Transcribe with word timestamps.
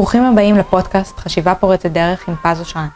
ברוכים 0.00 0.24
הבאים 0.24 0.56
לפודקאסט 0.56 1.18
חשיבה 1.18 1.54
פורצת 1.54 1.90
דרך 1.90 2.28
עם 2.28 2.34
פז 2.42 2.60
אושרן. 2.60 2.88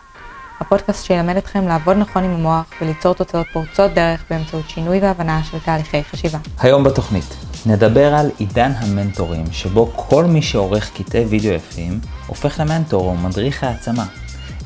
הפודקאסט 0.60 1.04
שילמד 1.04 1.36
אתכם 1.36 1.68
לעבוד 1.68 1.96
נכון 1.96 2.24
עם 2.24 2.30
המוח 2.30 2.64
וליצור 2.80 3.14
תוצאות 3.14 3.46
פורצות 3.52 3.94
דרך 3.94 4.24
באמצעות 4.30 4.68
שינוי 4.68 4.98
והבנה 4.98 5.40
של 5.50 5.58
תהליכי 5.58 6.04
חשיבה. 6.04 6.38
היום 6.60 6.84
בתוכנית 6.84 7.36
נדבר 7.66 8.14
על 8.14 8.30
עידן 8.38 8.72
המנטורים, 8.76 9.44
שבו 9.52 9.92
כל 9.96 10.24
מי 10.24 10.42
שעורך 10.42 10.90
קטעי 10.94 11.24
וידאו 11.24 11.52
יפים 11.52 12.00
הופך 12.26 12.60
למנטור 12.60 13.04
או 13.04 13.14
מדריך 13.16 13.64
העצמה. 13.64 14.04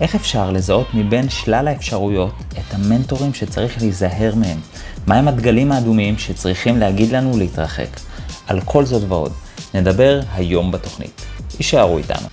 איך 0.00 0.14
אפשר 0.14 0.50
לזהות 0.50 0.86
מבין 0.94 1.28
שלל 1.28 1.68
האפשרויות 1.68 2.34
את 2.52 2.74
המנטורים 2.74 3.34
שצריך 3.34 3.82
להיזהר 3.82 4.34
מהם? 4.34 4.58
מהם 5.06 5.28
הדגלים 5.28 5.72
האדומים 5.72 6.18
שצריכים 6.18 6.78
להגיד 6.78 7.12
לנו 7.12 7.38
להתרחק? 7.38 8.00
על 8.46 8.60
כל 8.60 8.84
זאת 8.84 9.02
ועוד, 9.08 9.32
נדבר 9.74 10.20
היום 10.34 10.72
בתוכנית. 10.72 11.27
יישארו 11.58 11.98
איתנו. 11.98 12.28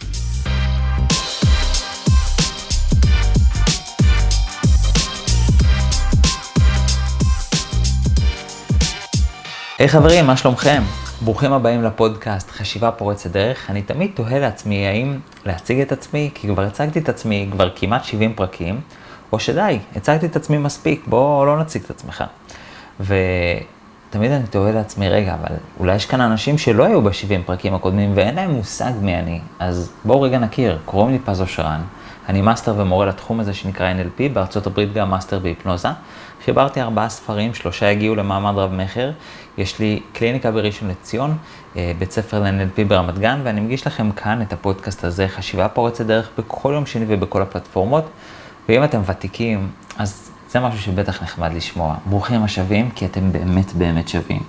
היי 9.77 9.87
hey, 9.87 9.91
חברים, 9.91 10.27
מה 10.27 10.37
שלומכם? 10.37 10.81
ברוכים 11.21 11.53
הבאים 11.53 11.83
לפודקאסט 11.83 12.51
חשיבה 12.51 12.91
פורצת 12.91 13.31
דרך. 13.31 13.69
אני 13.69 13.81
תמיד 13.81 14.11
תוהה 14.13 14.39
לעצמי 14.39 14.87
האם 14.87 15.19
להציג 15.45 15.79
את 15.79 15.91
עצמי, 15.91 16.29
כי 16.33 16.47
כבר 16.47 16.63
הצגתי 16.63 16.99
את 16.99 17.09
עצמי 17.09 17.49
כבר 17.51 17.69
כמעט 17.75 18.03
70 18.03 18.33
פרקים, 18.33 18.81
או 19.31 19.39
שדי, 19.39 19.79
הצגתי 19.95 20.25
את 20.25 20.35
עצמי 20.35 20.57
מספיק, 20.57 21.03
בואו 21.07 21.45
לא 21.45 21.59
נציג 21.59 21.83
את 21.83 21.89
עצמך. 21.89 22.23
ותמיד 24.15 24.31
אני 24.31 24.47
תוהה 24.47 24.71
לעצמי, 24.71 25.09
רגע, 25.09 25.33
אבל 25.33 25.55
אולי 25.79 25.95
יש 25.95 26.05
כאן 26.05 26.21
אנשים 26.21 26.57
שלא 26.57 26.83
היו 26.83 27.01
ב-70 27.01 27.45
פרקים 27.45 27.73
הקודמים 27.73 28.11
ואין 28.15 28.35
להם 28.35 28.51
מושג 28.51 28.91
מי 29.01 29.15
אני, 29.15 29.39
אז 29.59 29.91
בואו 30.05 30.21
רגע 30.21 30.39
נכיר, 30.39 30.77
קוראים 30.85 31.11
לי 31.11 31.19
פז 31.19 31.41
אושרן, 31.41 31.81
אני 32.29 32.41
מאסטר 32.41 32.73
ומורה 32.77 33.05
לתחום 33.05 33.39
הזה 33.39 33.53
שנקרא 33.53 33.93
NLP, 33.93 34.33
בארצות 34.33 34.67
הברית 34.67 34.93
גם 34.93 35.09
מאסטר 35.09 35.39
בהיפנוזה. 35.39 35.87
חיברתי 36.45 36.81
ארבעה 36.81 37.09
ספרים, 37.09 37.53
שלושה 37.53 37.91
הגיעו 37.91 38.15
למעמד 38.15 38.57
רב-מכר. 38.57 39.11
יש 39.57 39.79
לי 39.79 39.99
קליניקה 40.13 40.51
בראשון 40.51 40.89
לציון, 40.89 41.37
אה, 41.77 41.91
בית 41.97 42.11
ספר 42.11 42.39
ל-NLP 42.39 42.83
ברמת 42.87 43.19
גן, 43.19 43.39
ואני 43.43 43.61
מגיש 43.61 43.87
לכם 43.87 44.11
כאן 44.11 44.41
את 44.41 44.53
הפודקאסט 44.53 45.03
הזה, 45.03 45.27
חשיבה 45.27 45.67
פורצת 45.67 46.05
דרך, 46.05 46.29
בכל 46.37 46.71
יום 46.75 46.85
שני 46.85 47.05
ובכל 47.07 47.41
הפלטפורמות. 47.41 48.09
ואם 48.69 48.83
אתם 48.83 49.01
ותיקים, 49.05 49.69
אז 49.97 50.24
זה 50.55 50.59
משהו 50.59 50.79
שבטח 50.79 51.23
נחמד 51.23 51.53
לשמוע. 51.53 51.95
ברוכים 52.05 52.43
השבים, 52.43 52.89
כי 52.91 53.05
אתם 53.05 53.31
באמת 53.31 53.73
באמת 53.73 54.07
שווים. 54.07 54.43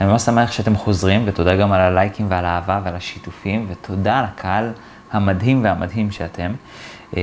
אני 0.00 0.08
ממש 0.08 0.22
שמח 0.22 0.52
שאתם 0.52 0.76
חוזרים, 0.76 1.22
ותודה 1.26 1.56
גם 1.56 1.72
על 1.72 1.80
הלייקים 1.80 2.26
ועל 2.30 2.44
האהבה 2.44 2.80
ועל 2.84 2.96
השיתופים, 2.96 3.66
ותודה 3.68 4.18
על 4.18 4.24
הקהל 4.24 4.70
המדהים 5.12 5.64
והמדהים 5.64 6.10
שאתם. 6.10 6.52
אה, 7.16 7.22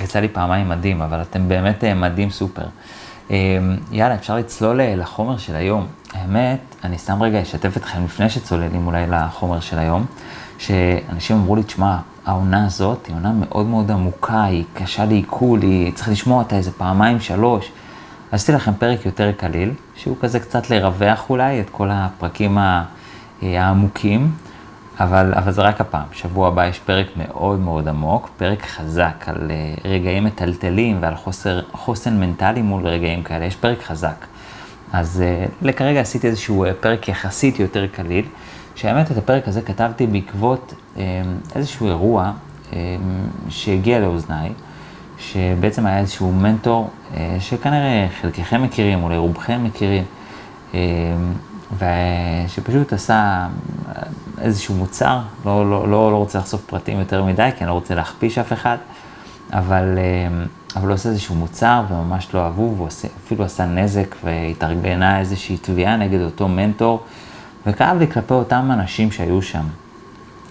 יצא 0.00 0.20
לי 0.20 0.28
פעמיים 0.28 0.68
מדהים, 0.68 1.02
אבל 1.02 1.22
אתם 1.22 1.48
באמת 1.48 1.84
אה, 1.84 1.94
מדהים 1.94 2.30
סופר. 2.30 2.66
יאללה, 3.92 4.14
אפשר 4.14 4.36
לצלול 4.36 4.80
לחומר 4.82 5.36
של 5.36 5.56
היום. 5.56 5.86
האמת, 6.14 6.60
אני 6.84 6.98
סתם 6.98 7.22
רגע 7.22 7.42
אשתף 7.42 7.76
אתכם 7.76 8.04
לפני 8.04 8.30
שצוללים 8.30 8.86
אולי 8.86 9.06
לחומר 9.06 9.60
של 9.60 9.78
היום, 9.78 10.06
שאנשים 10.58 11.36
אמרו 11.36 11.56
לי, 11.56 11.62
תשמע, 11.62 11.98
העונה 12.28 12.66
הזאת 12.66 13.06
היא 13.06 13.16
עונה 13.16 13.32
מאוד 13.32 13.66
מאוד 13.66 13.90
עמוקה, 13.90 14.44
היא 14.44 14.64
קשה 14.74 15.04
לעיכול, 15.04 15.62
היא 15.62 15.92
צריך 15.92 16.08
לשמוע 16.08 16.42
אותה 16.42 16.56
איזה 16.56 16.70
פעמיים, 16.72 17.20
שלוש. 17.20 17.70
עשיתי 18.32 18.52
לכם 18.52 18.72
פרק 18.78 19.06
יותר 19.06 19.32
קליל, 19.32 19.70
שהוא 19.96 20.16
כזה 20.20 20.40
קצת 20.40 20.70
לרווח 20.70 21.30
אולי 21.30 21.60
את 21.60 21.70
כל 21.70 21.88
הפרקים 21.92 22.58
העמוקים, 23.42 24.32
אבל, 25.00 25.34
אבל 25.34 25.52
זה 25.52 25.62
רק 25.62 25.80
הפעם. 25.80 26.06
שבוע 26.12 26.48
הבא 26.48 26.66
יש 26.66 26.78
פרק 26.78 27.06
מאוד 27.16 27.60
מאוד 27.60 27.88
עמוק, 27.88 28.30
פרק 28.36 28.66
חזק 28.66 29.24
על 29.26 29.50
אה, 29.50 29.90
רגעים 29.90 30.24
מטלטלים 30.24 30.98
ועל 31.00 31.14
חוסר, 31.14 31.60
חוסן 31.72 32.20
מנטלי 32.20 32.62
מול 32.62 32.86
רגעים 32.86 33.22
כאלה, 33.22 33.44
יש 33.44 33.56
פרק 33.56 33.82
חזק. 33.82 34.26
אז 34.92 35.22
uh, 35.22 35.50
לכרגע 35.62 36.00
עשיתי 36.00 36.26
איזשהו 36.26 36.64
uh, 36.64 36.68
פרק 36.80 37.08
יחסית 37.08 37.60
יותר 37.60 37.86
קליל, 37.86 38.24
שהאמת 38.78 39.10
את 39.10 39.16
הפרק 39.16 39.48
הזה 39.48 39.62
כתבתי 39.62 40.06
בעקבות 40.06 40.74
um, 40.96 40.98
איזשהו 41.54 41.88
אירוע 41.88 42.32
um, 42.70 42.74
שהגיע 43.48 43.98
לאוזניי, 43.98 44.52
שבעצם 45.18 45.86
היה 45.86 45.98
איזשהו 45.98 46.32
מנטור, 46.32 46.90
uh, 46.90 47.16
שכנראה 47.40 48.06
חלקכם 48.20 48.62
מכירים, 48.62 49.02
אולי 49.02 49.16
רובכם 49.16 49.64
מכירים, 49.64 50.04
ושפשוט 51.78 52.92
עשה 52.92 53.46
איזשהו 54.40 54.74
מוצר, 54.74 55.20
לא, 55.44 55.70
לא, 55.70 55.88
לא, 55.88 56.12
לא 56.12 56.16
רוצה 56.16 56.38
לחשוף 56.38 56.64
פרטים 56.66 56.98
יותר 56.98 57.24
מדי, 57.24 57.48
כי 57.56 57.64
אני 57.64 57.68
לא 57.68 57.74
רוצה 57.74 57.94
להכפיש 57.94 58.38
אף 58.38 58.52
אחד, 58.52 58.76
אבל... 59.52 59.98
אבל 60.76 60.86
הוא 60.86 60.94
עושה 60.94 61.08
איזשהו 61.08 61.34
מוצר 61.34 61.82
וממש 61.90 62.34
לא 62.34 62.44
אהבו, 62.44 62.74
ואפילו 62.78 63.44
עשה 63.44 63.66
נזק 63.66 64.16
והתארגנה 64.24 65.18
איזושהי 65.18 65.56
תביעה 65.56 65.96
נגד 65.96 66.20
אותו 66.20 66.48
מנטור, 66.48 67.02
וכאב 67.66 67.98
לי 67.98 68.06
כלפי 68.06 68.34
אותם 68.34 68.70
אנשים 68.72 69.10
שהיו 69.10 69.42
שם. 69.42 69.64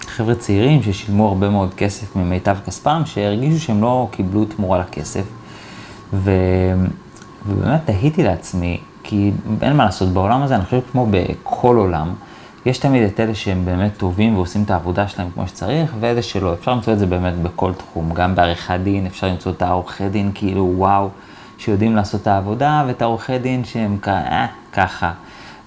חבר'ה 0.08 0.36
צעירים 0.36 0.84
ששילמו 0.84 1.28
הרבה 1.28 1.50
מאוד 1.50 1.74
כסף 1.74 2.16
ממיטב 2.16 2.58
כספם, 2.66 3.02
שהרגישו 3.06 3.60
שהם 3.60 3.82
לא 3.82 4.08
קיבלו 4.12 4.46
תמורה 4.46 4.80
לכסף. 4.80 5.24
ו... 6.14 6.32
ובאמת 7.48 7.86
תהיתי 7.86 8.24
לעצמי, 8.24 8.80
כי 9.04 9.32
אין 9.62 9.76
מה 9.76 9.86
לעשות, 9.86 10.10
בעולם 10.10 10.44
הזה, 10.44 10.56
אני 10.56 10.66
חושב 10.66 10.80
כמו 10.92 11.08
בכל 11.12 11.76
עולם, 11.76 12.14
יש 12.66 12.78
תמיד 12.78 13.04
את 13.04 13.20
אלה 13.20 13.36
שהם 13.36 13.66
באמת 13.66 13.98
טובים 13.98 14.36
ועושים 14.36 14.64
את 14.64 14.72
העבודה 14.72 15.08
שלהם 15.08 15.28
כמו 15.34 15.48
שצריך, 15.48 15.94
ואלה 16.00 16.22
שלא. 16.22 16.54
אפשר 16.54 16.72
למצוא 16.72 16.94
את 16.94 17.00
זה 17.00 17.06
באמת 17.06 17.34
בכל 17.34 17.74
תחום, 17.74 18.14
גם 18.14 18.36
בעריכת 18.36 18.80
דין, 18.84 19.06
אפשר 19.06 19.28
למצוא 19.28 19.52
את 19.52 19.62
העורכי 19.62 20.10
דין 20.10 20.32
כאילו 20.36 20.74
וואו, 20.76 21.10
שיודעים 21.58 21.96
לעשות 21.96 22.22
את 22.22 22.28
העבודה, 22.28 22.84
ואת 22.88 23.02
העורכי 23.02 23.40
דין 23.40 23.66
שהם 23.66 23.98
אה, 24.08 24.48
ככה. 24.74 25.12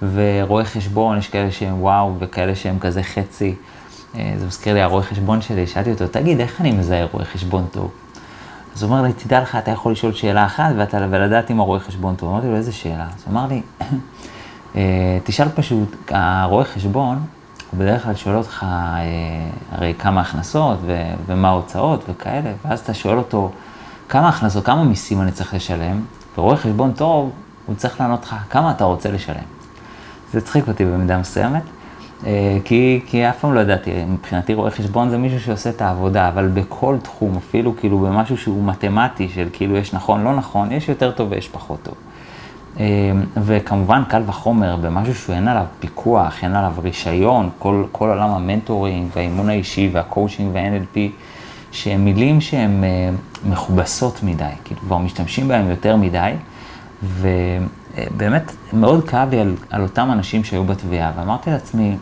ורואי 0.03 0.65
חשבון, 0.65 1.19
יש 1.19 1.28
כאלה 1.28 1.53
שהם 1.53 1.83
וואו, 1.83 2.15
וכאלה 2.19 2.55
שהם 2.55 2.78
כזה 2.78 3.03
חצי. 3.03 3.55
אה, 4.15 4.34
זה 4.38 4.47
מזכיר 4.47 4.75
לי 4.75 4.81
הרואה 4.81 5.03
חשבון 5.03 5.43
שלי, 5.43 5.66
שאלתי 5.66 5.91
אותו, 5.91 6.06
תגיד, 6.06 6.41
איך 6.41 6.61
אני 6.61 6.72
מזהה 6.72 7.05
רואה 7.12 7.25
חשבון 7.25 7.66
טוב? 7.72 7.91
אז 8.77 8.83
הוא 8.83 8.91
אומר 8.91 9.03
לי, 9.03 9.12
תדע 9.12 9.41
לך, 9.41 9.56
אתה 9.56 9.71
יכול 9.71 9.93
לשאול 9.93 10.12
שאלה 10.12 10.47
אחת 10.47 10.72
ואתה, 10.77 11.06
ולדעת 11.11 11.50
אם 11.50 11.61
הרואה 11.61 11.81
חשבון 11.81 12.15
טוב. 12.15 12.31
אמרתי 12.31 12.47
לו, 12.47 12.56
איזה 12.56 12.72
שאלה? 12.72 13.05
אז 13.05 13.25
הוא 13.25 13.33
אמר 13.33 13.47
לי, 13.47 13.62
אה, 14.77 15.19
תשאל 15.25 15.49
פשוט, 15.49 15.97
הרואה 16.11 16.65
חשבון, 16.65 17.19
הוא 17.71 17.81
בדרך 17.81 18.03
כלל 18.03 18.15
שואל 18.15 18.37
אותך 18.37 18.67
אה, 18.69 19.06
הרי 19.72 19.94
כמה 19.99 20.21
הכנסות 20.21 20.78
ו- 20.87 21.12
ומה 21.27 21.49
ההוצאות 21.49 22.05
וכאלה, 22.09 22.53
ואז 22.65 22.81
אתה 22.81 22.94
שואל 22.94 23.19
אותו 23.19 23.50
כמה 24.09 24.28
הכנסות, 24.28 24.65
כמה 24.65 24.84
מיסים 24.84 25.21
אני 25.22 25.32
צריך 25.32 25.55
לשלם, 25.55 26.03
ורואה 26.38 26.56
חשבון 26.56 26.93
טוב, 26.93 27.31
הוא 27.67 27.77
צריך 27.77 28.00
לענות 28.00 28.22
לך 28.25 28.37
כמה 28.50 28.71
אתה 28.71 28.84
רוצה 28.84 29.11
לשלם. 29.11 29.59
זה 30.32 30.38
הצחיק 30.38 30.68
אותי 30.68 30.84
במידה 30.84 31.18
מסוימת, 31.18 31.62
אה, 32.26 32.58
כי, 32.64 33.00
כי 33.06 33.28
אף 33.28 33.38
פעם 33.38 33.54
לא 33.54 33.60
ידעתי, 33.60 33.91
מבחינתי 34.04 34.54
רואה 34.54 34.70
חשבון 34.70 35.10
זה 35.10 35.18
מישהו 35.18 35.41
שעושה 35.41 35.70
את 35.70 35.82
העבודה, 35.82 36.28
אבל 36.28 36.48
בכל 36.48 36.96
תחום, 37.02 37.36
אפילו 37.36 37.76
כאילו 37.76 37.98
במשהו 37.98 38.36
שהוא 38.36 38.64
מתמטי, 38.64 39.28
של 39.28 39.48
כאילו 39.52 39.76
יש 39.76 39.94
נכון, 39.94 40.24
לא 40.24 40.36
נכון, 40.36 40.72
יש 40.72 40.88
יותר 40.88 41.10
טוב 41.10 41.28
ויש 41.30 41.48
פחות 41.48 41.82
טוב. 41.82 41.94
אמ, 42.78 42.84
וכמובן 43.36 44.02
קל 44.08 44.22
וחומר 44.26 44.76
במשהו 44.76 45.14
שאין 45.14 45.48
עליו 45.48 45.64
פיקוח, 45.80 46.44
אין 46.44 46.54
עליו 46.54 46.72
רישיון, 46.82 47.50
כל, 47.58 47.84
כל 47.92 48.08
עולם 48.08 48.30
ה 48.31 48.38
mentoring 48.38 49.08
והאימון 49.16 49.48
האישי 49.48 49.90
והקואוצ'ינג 49.92 50.54
וה-NLP, 50.54 50.98
שהם 51.72 52.04
מילים 52.04 52.40
שהן 52.40 52.84
אה, 52.84 53.10
מכובסות 53.44 54.22
מדי, 54.22 54.44
כאילו 54.64 54.80
כבר 54.80 54.98
משתמשים 54.98 55.48
בהם 55.48 55.70
יותר 55.70 55.96
מדי, 55.96 56.32
ובאמת 57.96 58.52
מאוד 58.72 59.08
כאב 59.08 59.30
לי 59.30 59.40
על, 59.40 59.54
על 59.70 59.82
אותם 59.82 60.08
אנשים 60.12 60.44
שהיו 60.44 60.64
בתביעה, 60.64 61.12
ואמרתי 61.16 61.50
לעצמי, 61.50 61.96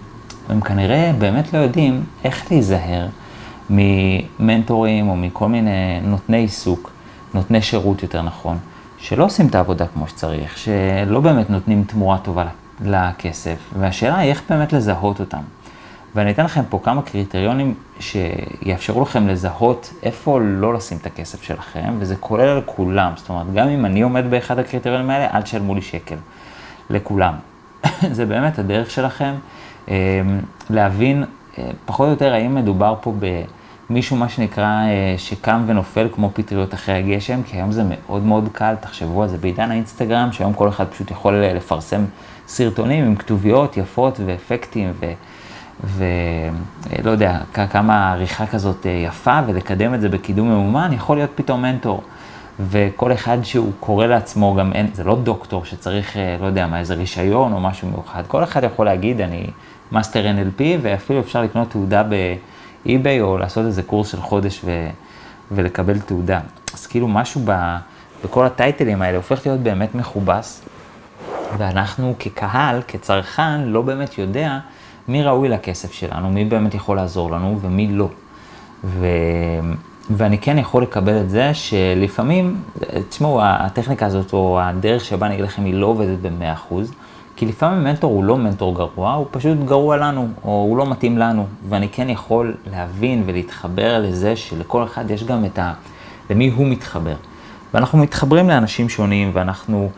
הם 0.49 0.60
כנראה 0.60 1.12
באמת 1.19 1.53
לא 1.53 1.59
יודעים 1.59 2.04
איך 2.25 2.47
להיזהר 2.50 3.06
ממנטורים 3.71 5.08
או 5.08 5.17
מכל 5.17 5.49
מיני 5.49 6.00
נותני 6.02 6.37
עיסוק, 6.37 6.90
נותני 7.35 7.62
שירות 7.62 8.02
יותר 8.02 8.23
נכון. 8.23 8.58
שלא 8.99 9.25
עושים 9.25 9.46
את 9.46 9.55
העבודה 9.55 9.87
כמו 9.87 10.08
שצריך, 10.08 10.58
שלא 10.58 11.20
באמת 11.20 11.50
נותנים 11.50 11.85
תמורה 11.87 12.19
טובה 12.19 12.44
לכסף, 12.84 13.58
והשאלה 13.79 14.19
היא 14.19 14.31
איך 14.31 14.43
באמת 14.50 14.73
לזהות 14.73 15.20
אותם. 15.20 15.43
ואני 16.14 16.31
אתן 16.31 16.44
לכם 16.44 16.62
פה 16.69 16.81
כמה 16.84 17.02
קריטריונים 17.02 17.75
שיאפשרו 18.00 19.02
לכם 19.02 19.28
לזהות 19.28 19.93
איפה 20.02 20.40
לא 20.43 20.75
לשים 20.75 20.99
את 20.99 21.06
הכסף 21.06 21.43
שלכם, 21.43 21.94
וזה 21.99 22.16
כולל 22.16 22.49
על 22.49 22.62
כולם. 22.66 23.12
זאת 23.16 23.28
אומרת, 23.28 23.52
גם 23.55 23.69
אם 23.69 23.84
אני 23.87 24.02
עומד 24.02 24.25
באחד 24.31 24.58
הקריטריונים 24.58 25.10
האלה, 25.10 25.31
אל 25.34 25.43
תשלמו 25.43 25.75
לי 25.75 25.82
שקל. 25.82 26.16
לכולם. 26.90 27.34
זה 28.16 28.26
באמת 28.26 28.58
הדרך 28.58 28.90
שלכם 28.90 29.34
אה, 29.88 30.20
להבין 30.70 31.25
אה, 31.58 31.70
פחות 31.87 32.06
או 32.06 32.10
יותר 32.10 32.32
האם 32.32 32.55
מדובר 32.55 32.94
פה 33.00 33.12
ב... 33.19 33.43
מישהו, 33.90 34.16
מה 34.16 34.28
שנקרא, 34.28 34.64
אה, 34.64 35.14
שקם 35.19 35.64
ונופל 35.66 36.08
כמו 36.14 36.31
פטריות 36.34 36.75
אחרי 36.75 36.94
הגשם, 36.94 37.43
כי 37.43 37.56
היום 37.56 37.72
זה 37.72 37.82
מאוד 37.84 38.22
מאוד 38.25 38.49
קל, 38.52 38.75
תחשבו 38.81 39.22
על 39.22 39.28
זה 39.28 39.38
בעידן 39.38 39.70
האינסטגרם, 39.70 40.32
שהיום 40.32 40.52
כל 40.52 40.69
אחד 40.69 40.87
פשוט 40.87 41.10
יכול 41.10 41.34
לפרסם 41.34 42.05
סרטונים 42.49 43.05
עם 43.05 43.16
כתוביות 43.16 43.76
יפות 43.76 44.20
ואפקטים, 44.26 44.93
ו... 45.00 45.12
ולא 45.85 47.11
יודע, 47.11 47.39
כמה 47.71 48.13
עריכה 48.13 48.47
כזאת 48.47 48.87
יפה, 49.07 49.41
ולקדם 49.47 49.95
את 49.95 50.01
זה 50.01 50.09
בקידום 50.09 50.49
ממומן, 50.49 50.93
יכול 50.93 51.17
להיות 51.17 51.31
פתאום 51.35 51.63
מנטור. 51.63 52.03
וכל 52.61 53.13
אחד 53.13 53.39
שהוא 53.43 53.73
קורא 53.81 54.07
לעצמו, 54.07 54.55
גם 54.55 54.73
אין, 54.73 54.87
זה 54.93 55.05
לא 55.05 55.17
דוקטור 55.23 55.65
שצריך, 55.65 56.17
לא 56.41 56.47
יודע 56.47 56.67
מה, 56.67 56.79
איזה 56.79 56.95
רישיון 56.95 57.53
או 57.53 57.61
משהו 57.61 57.89
מיוחד. 57.89 58.23
כל 58.27 58.45
אחד 58.45 58.65
יכול 58.65 58.87
להגיד, 58.87 59.21
אני 59.21 59.47
מאסטר 59.93 60.25
NLP, 60.25 60.63
ואפילו 60.83 61.21
אפשר 61.21 61.43
לקנות 61.43 61.71
תעודה 61.71 62.03
ב 62.03 62.22
eBay, 62.22 63.20
או 63.21 63.39
לעשות 63.39 63.67
איזה 63.67 63.83
קורס 63.83 64.09
של 64.09 64.21
חודש 64.21 64.61
ו, 64.65 64.89
ולקבל 65.51 65.99
תעודה. 65.99 66.41
אז 66.75 66.87
כאילו 66.87 67.09
משהו 67.09 67.41
ב, 67.45 67.77
בכל 68.25 68.47
הטייטלים 68.47 69.03
האלה 69.03 69.17
הופך 69.17 69.47
להיות 69.47 69.61
באמת 69.61 69.95
מכובס, 69.95 70.63
ואנחנו 71.59 72.15
כקהל, 72.19 72.83
כצרכן, 72.89 73.61
לא 73.61 73.83
באמת 73.83 74.19
יודע 74.19 74.59
מי 75.08 75.22
ראוי 75.22 75.49
לכסף 75.49 75.93
שלנו, 75.93 76.31
מי 76.31 76.44
באמת 76.44 76.75
יכול 76.75 76.96
לעזור 76.96 77.31
לנו 77.31 77.58
ומי 77.60 77.88
לא. 77.88 78.08
ו... 78.84 79.06
ואני 80.10 80.38
כן 80.38 80.58
יכול 80.58 80.82
לקבל 80.82 81.20
את 81.20 81.31
זה 81.31 81.55
שלפעמים, 81.55 82.60
תשמעו, 83.08 83.40
הטכניקה 83.43 84.06
הזאת 84.06 84.32
או 84.32 84.60
הדרך 84.60 85.05
שבה 85.05 85.26
אני 85.26 85.34
אגיד 85.34 85.44
לכם 85.44 85.64
היא 85.64 85.75
לא 85.75 85.87
עובדת 85.87 86.19
ב-100%, 86.22 86.75
כי 87.37 87.46
לפעמים 87.46 87.84
מנטור 87.84 88.12
הוא 88.12 88.25
לא 88.25 88.37
מנטור 88.37 88.75
גרוע, 88.75 89.12
הוא 89.12 89.26
פשוט 89.31 89.58
גרוע 89.64 89.96
לנו, 89.96 90.28
או 90.44 90.50
הוא 90.50 90.76
לא 90.76 90.90
מתאים 90.90 91.19
לנו, 91.19 91.46
ואני 91.69 91.88
כן 91.88 92.10
יכול 92.10 92.55
להבין 92.72 93.22
ולהתחבר 93.26 93.99
לזה 93.99 94.37
שלכל 94.37 94.84
אחד 94.84 95.10
יש 95.10 95.25
גם 95.25 95.44
את 95.44 95.58
ה... 95.58 95.72
למי 96.31 96.49
הוא 96.49 96.66
מתחבר. 96.66 97.14
ואנחנו 97.75 97.99
מתחברים 97.99 98.49
לאנשים 98.49 98.88
שונים, 98.88 99.31
ואנחנו, 99.32 99.90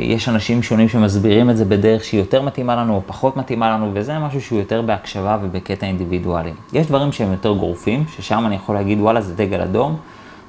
יש 0.00 0.28
אנשים 0.28 0.62
שונים 0.62 0.88
שמסבירים 0.88 1.50
את 1.50 1.56
זה 1.56 1.64
בדרך 1.64 2.04
שהיא 2.04 2.20
יותר 2.20 2.42
מתאימה 2.42 2.76
לנו 2.76 2.94
או 2.94 3.02
פחות 3.06 3.36
מתאימה 3.36 3.70
לנו, 3.70 3.90
וזה 3.94 4.18
משהו 4.18 4.40
שהוא 4.40 4.58
יותר 4.58 4.82
בהקשבה 4.82 5.38
ובקטע 5.42 5.86
אינדיבידואלי. 5.86 6.52
יש 6.72 6.86
דברים 6.86 7.12
שהם 7.12 7.32
יותר 7.32 7.52
גורפים, 7.52 8.04
ששם 8.16 8.46
אני 8.46 8.54
יכול 8.54 8.74
להגיד, 8.74 9.00
וואלה, 9.00 9.20
זה 9.20 9.34
דגל 9.34 9.60
אדום, 9.60 9.96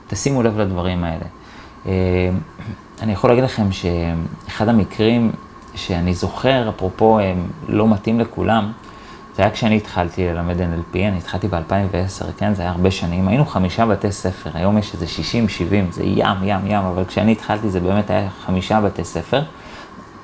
תשימו 0.08 0.44
לב 0.44 0.60
לדברים 0.60 1.04
האלה. 1.04 1.26
אה, 1.86 1.92
אני 3.02 3.12
יכול 3.12 3.30
להגיד 3.30 3.44
לכם 3.44 3.72
שאחד 3.72 4.70
המקרים 4.70 5.32
שאני 5.76 6.14
זוכר, 6.14 6.70
אפרופו 6.70 7.20
הם 7.20 7.48
לא 7.68 7.88
מתאים 7.88 8.20
לכולם, 8.20 8.72
זה 9.40 9.44
היה 9.44 9.52
כשאני 9.52 9.78
התחלתי 9.78 10.28
ללמד 10.28 10.60
NLP, 10.60 10.96
אני 10.96 11.18
התחלתי 11.18 11.48
ב-2010, 11.48 12.26
כן, 12.38 12.54
זה 12.54 12.62
היה 12.62 12.72
הרבה 12.72 12.92
שנים, 12.92 13.28
היינו 13.28 13.46
חמישה 13.46 13.86
בתי 13.86 14.12
ספר, 14.12 14.50
היום 14.54 14.78
יש 14.78 14.94
איזה 14.94 15.08
60, 15.08 15.50
70, 15.50 15.92
זה 15.92 16.04
ים, 16.04 16.38
ים, 16.44 16.60
ים, 16.68 16.84
אבל 16.86 17.06
כשאני 17.06 17.32
התחלתי 17.32 17.70
זה 17.70 17.80
באמת 17.80 18.10
היה 18.10 18.30
חמישה 18.46 18.82
בתי 18.82 19.04
ספר, 19.04 19.42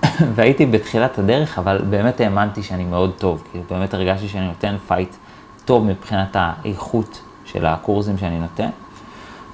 והייתי 0.36 0.66
בתחילת 0.66 1.20
הדרך, 1.20 1.60
אבל 1.60 1.82
באמת 1.90 2.22
האמנתי 2.22 2.64
שאני 2.64 2.84
מאוד 2.84 3.12
טוב, 3.18 3.44
כאילו 3.52 3.66
באמת 3.70 3.94
הרגשתי 3.94 4.28
שאני 4.28 4.48
נותן 4.48 4.76
fight 4.88 5.16
טוב 5.66 5.86
מבחינת 5.86 6.36
האיכות 6.40 7.22
של 7.46 7.66
הקורסים 7.66 8.18
שאני 8.18 8.40
נותן. 8.40 8.70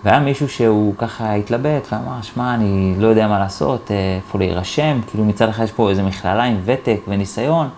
והיה 0.04 0.20
מישהו 0.20 0.50
שהוא 0.50 0.96
ככה 0.98 1.34
התלבט 1.34 1.88
ואמר, 1.92 2.22
שמע, 2.22 2.54
אני 2.54 2.96
לא 2.98 3.08
יודע 3.08 3.28
מה 3.28 3.40
לעשות, 3.40 3.92
אה, 3.92 3.96
איפה 4.16 4.38
להירשם, 4.38 5.00
כאילו 5.08 5.26
מצד 5.26 5.50
אחד 5.50 5.64
יש 5.64 5.72
פה 5.72 5.90
איזה 5.90 6.04
מכללה 6.04 6.44
עם 6.44 6.60
ותק 6.66 7.00
וניסיון, 7.08 7.70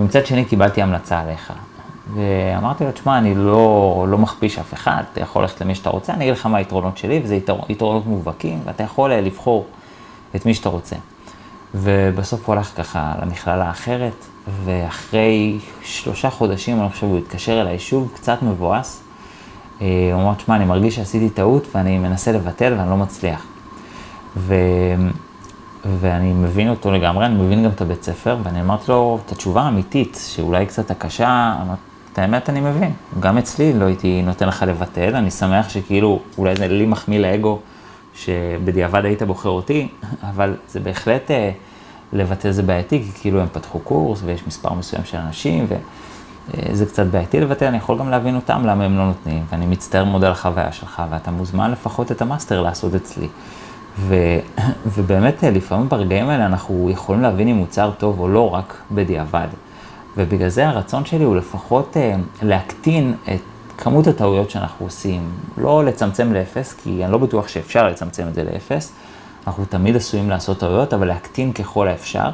ומצד 0.00 0.26
שני 0.26 0.44
קיבלתי 0.44 0.82
המלצה 0.82 1.20
עליך. 1.20 1.52
ואמרתי 2.14 2.84
לו, 2.84 2.92
תשמע, 2.92 3.18
אני 3.18 3.34
לא, 3.34 4.06
לא 4.08 4.18
מכפיש 4.18 4.58
אף 4.58 4.74
אחד, 4.74 5.02
אתה 5.12 5.20
יכול 5.20 5.42
ללכת 5.42 5.60
למי 5.60 5.74
שאתה 5.74 5.90
רוצה, 5.90 6.12
אני 6.14 6.24
אגיד 6.24 6.34
לך 6.34 6.46
מה 6.46 6.58
היתרונות 6.58 6.98
שלי, 6.98 7.20
וזה 7.24 7.34
יתר, 7.34 7.56
יתרונות 7.68 8.06
מובהקים, 8.06 8.60
ואתה 8.64 8.82
יכול 8.82 9.12
אה, 9.12 9.20
לבחור 9.20 9.66
את 10.36 10.46
מי 10.46 10.54
שאתה 10.54 10.68
רוצה. 10.68 10.96
ובסוף 11.74 12.46
הוא 12.48 12.54
הלך 12.54 12.72
ככה 12.76 13.14
למכללה 13.22 13.64
האחרת, 13.64 14.26
ואחרי 14.64 15.58
שלושה 15.82 16.30
חודשים, 16.30 16.80
אני 16.80 16.88
חושב, 16.88 17.06
הוא 17.06 17.18
התקשר 17.18 17.60
אליי 17.60 17.78
שוב, 17.78 18.10
קצת 18.14 18.42
מבואס. 18.42 19.02
אה, 19.80 19.86
הוא 20.12 20.22
אמר, 20.22 20.34
תשמע, 20.34 20.56
אני 20.56 20.64
מרגיש 20.64 20.96
שעשיתי 20.96 21.30
טעות 21.30 21.66
ואני 21.74 21.98
מנסה 21.98 22.32
לבטל 22.32 22.74
ואני 22.78 22.90
לא 22.90 22.96
מצליח. 22.96 23.46
ו... 24.36 24.54
ואני 25.84 26.32
מבין 26.32 26.68
אותו 26.68 26.90
לגמרי, 26.90 27.26
אני 27.26 27.34
מבין 27.34 27.64
גם 27.64 27.70
את 27.70 27.80
הבית 27.80 28.02
ספר, 28.02 28.36
ואני 28.42 28.60
אמרתי 28.60 28.84
לו 28.88 29.18
את 29.26 29.32
התשובה 29.32 29.62
האמיתית, 29.62 30.20
שאולי 30.26 30.66
קצת 30.66 30.90
הקשה, 30.90 31.56
את 32.12 32.18
האמת 32.18 32.50
אני 32.50 32.60
מבין. 32.60 32.92
גם 33.20 33.38
אצלי 33.38 33.72
לא 33.72 33.84
הייתי 33.84 34.22
נותן 34.22 34.48
לך 34.48 34.64
לבטל, 34.68 35.16
אני 35.16 35.30
שמח 35.30 35.68
שכאילו, 35.68 36.20
אולי 36.38 36.56
זה 36.56 36.68
לי 36.68 36.86
מחמיא 36.86 37.18
לאגו, 37.18 37.58
שבדיעבד 38.14 39.04
היית 39.04 39.22
בוחר 39.22 39.48
אותי, 39.48 39.88
אבל 40.30 40.56
זה 40.68 40.80
בהחלט, 40.80 41.30
אה, 41.30 41.50
לבטל 42.12 42.50
זה 42.50 42.62
בעייתי, 42.62 43.02
כי 43.02 43.20
כאילו 43.20 43.40
הם 43.40 43.46
פתחו 43.52 43.78
קורס 43.78 44.20
ויש 44.24 44.46
מספר 44.46 44.74
מסוים 44.74 45.04
של 45.04 45.18
אנשים, 45.18 45.66
וזה 45.68 46.86
קצת 46.86 47.06
בעייתי 47.06 47.40
לבטל, 47.40 47.66
אני 47.66 47.76
יכול 47.76 47.98
גם 47.98 48.10
להבין 48.10 48.36
אותם 48.36 48.66
למה 48.66 48.84
הם 48.84 48.98
לא 48.98 49.06
נותנים, 49.06 49.44
ואני 49.50 49.66
מצטער 49.66 50.04
מאוד 50.04 50.24
על 50.24 50.32
החוויה 50.32 50.72
שלך, 50.72 51.02
ואתה 51.10 51.30
מוזמן 51.30 51.70
לפחות 51.70 52.12
את 52.12 52.22
המאסטר 52.22 52.62
לעשות 52.62 52.94
אצלי. 52.94 53.28
ו, 53.98 54.14
ובאמת, 54.94 55.44
לפעמים 55.44 55.88
ברגעים 55.88 56.28
האלה 56.28 56.46
אנחנו 56.46 56.90
יכולים 56.90 57.22
להבין 57.22 57.48
אם 57.48 57.56
מוצר 57.56 57.90
טוב 57.98 58.20
או 58.20 58.28
לא, 58.28 58.54
רק 58.54 58.76
בדיעבד. 58.92 59.48
ובגלל 60.16 60.48
זה 60.48 60.68
הרצון 60.68 61.04
שלי 61.04 61.24
הוא 61.24 61.36
לפחות 61.36 61.96
אה, 61.96 62.14
להקטין 62.42 63.14
את 63.34 63.40
כמות 63.78 64.06
הטעויות 64.06 64.50
שאנחנו 64.50 64.86
עושים. 64.86 65.30
לא 65.58 65.84
לצמצם 65.84 66.32
לאפס, 66.32 66.72
כי 66.72 67.04
אני 67.04 67.12
לא 67.12 67.18
בטוח 67.18 67.48
שאפשר 67.48 67.88
לצמצם 67.88 68.28
את 68.28 68.34
זה 68.34 68.44
לאפס. 68.44 68.92
אנחנו 69.46 69.64
תמיד 69.64 69.96
עשויים 69.96 70.30
לעשות 70.30 70.58
טעויות, 70.58 70.94
אבל 70.94 71.06
להקטין 71.06 71.52
ככל 71.52 71.88
האפשר. 71.88 72.30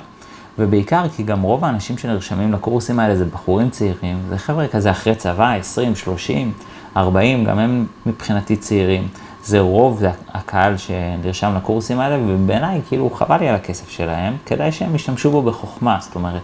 ובעיקר 0.58 1.08
כי 1.17 1.23
גם 1.23 1.43
רוב 1.43 1.64
האנשים 1.64 1.99
שנרשמים 1.99 2.53
לקורסים 2.53 3.00
האלה 3.00 3.17
זה 3.17 3.25
בחורים 3.25 3.70
צעירים, 3.70 4.19
זה 4.29 4.38
חבר'ה 4.38 4.69
כזה 4.69 4.91
אחרי 4.91 5.14
צבא, 5.14 5.53
20, 5.53 5.94
30, 5.94 6.53
40, 6.97 7.44
גם 7.44 7.58
הם 7.58 7.87
מבחינתי 8.06 8.56
צעירים. 8.56 9.08
זה 9.46 9.60
רוב 9.60 9.98
זה 9.98 10.10
הקהל 10.34 10.76
שנרשם 10.76 11.54
לקורסים 11.56 12.00
האלה, 12.00 12.19
ובעיניי, 12.26 12.81
כאילו, 12.88 13.10
חבל 13.10 13.37
לי 13.37 13.48
על 13.48 13.54
הכסף 13.54 13.90
שלהם, 13.90 14.37
כדאי 14.46 14.72
שהם 14.72 14.94
ישתמשו 14.94 15.31
בו 15.31 15.43
בחוכמה, 15.43 15.98
זאת 16.00 16.14
אומרת, 16.14 16.43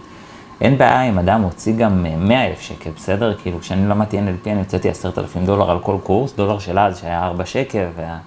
אין 0.61 0.77
בעיה 0.77 1.09
אם 1.09 1.19
אדם 1.19 1.41
הוציא 1.41 1.75
גם 1.75 2.05
100 2.17 2.47
אלף 2.47 2.61
שקל, 2.61 2.89
בסדר? 2.95 3.33
כאילו, 3.41 3.59
כשאני 3.59 3.89
למדתי 3.89 4.17
NLP 4.19 4.49
אני 4.49 4.59
הוצאתי 4.59 4.89
10,000 4.89 5.45
דולר 5.45 5.71
על 5.71 5.79
כל 5.79 5.95
קורס, 6.03 6.33
דולר 6.33 6.59
של 6.59 6.79
אז 6.79 6.99
שהיה 6.99 7.25
4 7.25 7.45
שקל, 7.45 7.85
וה... 7.95 8.17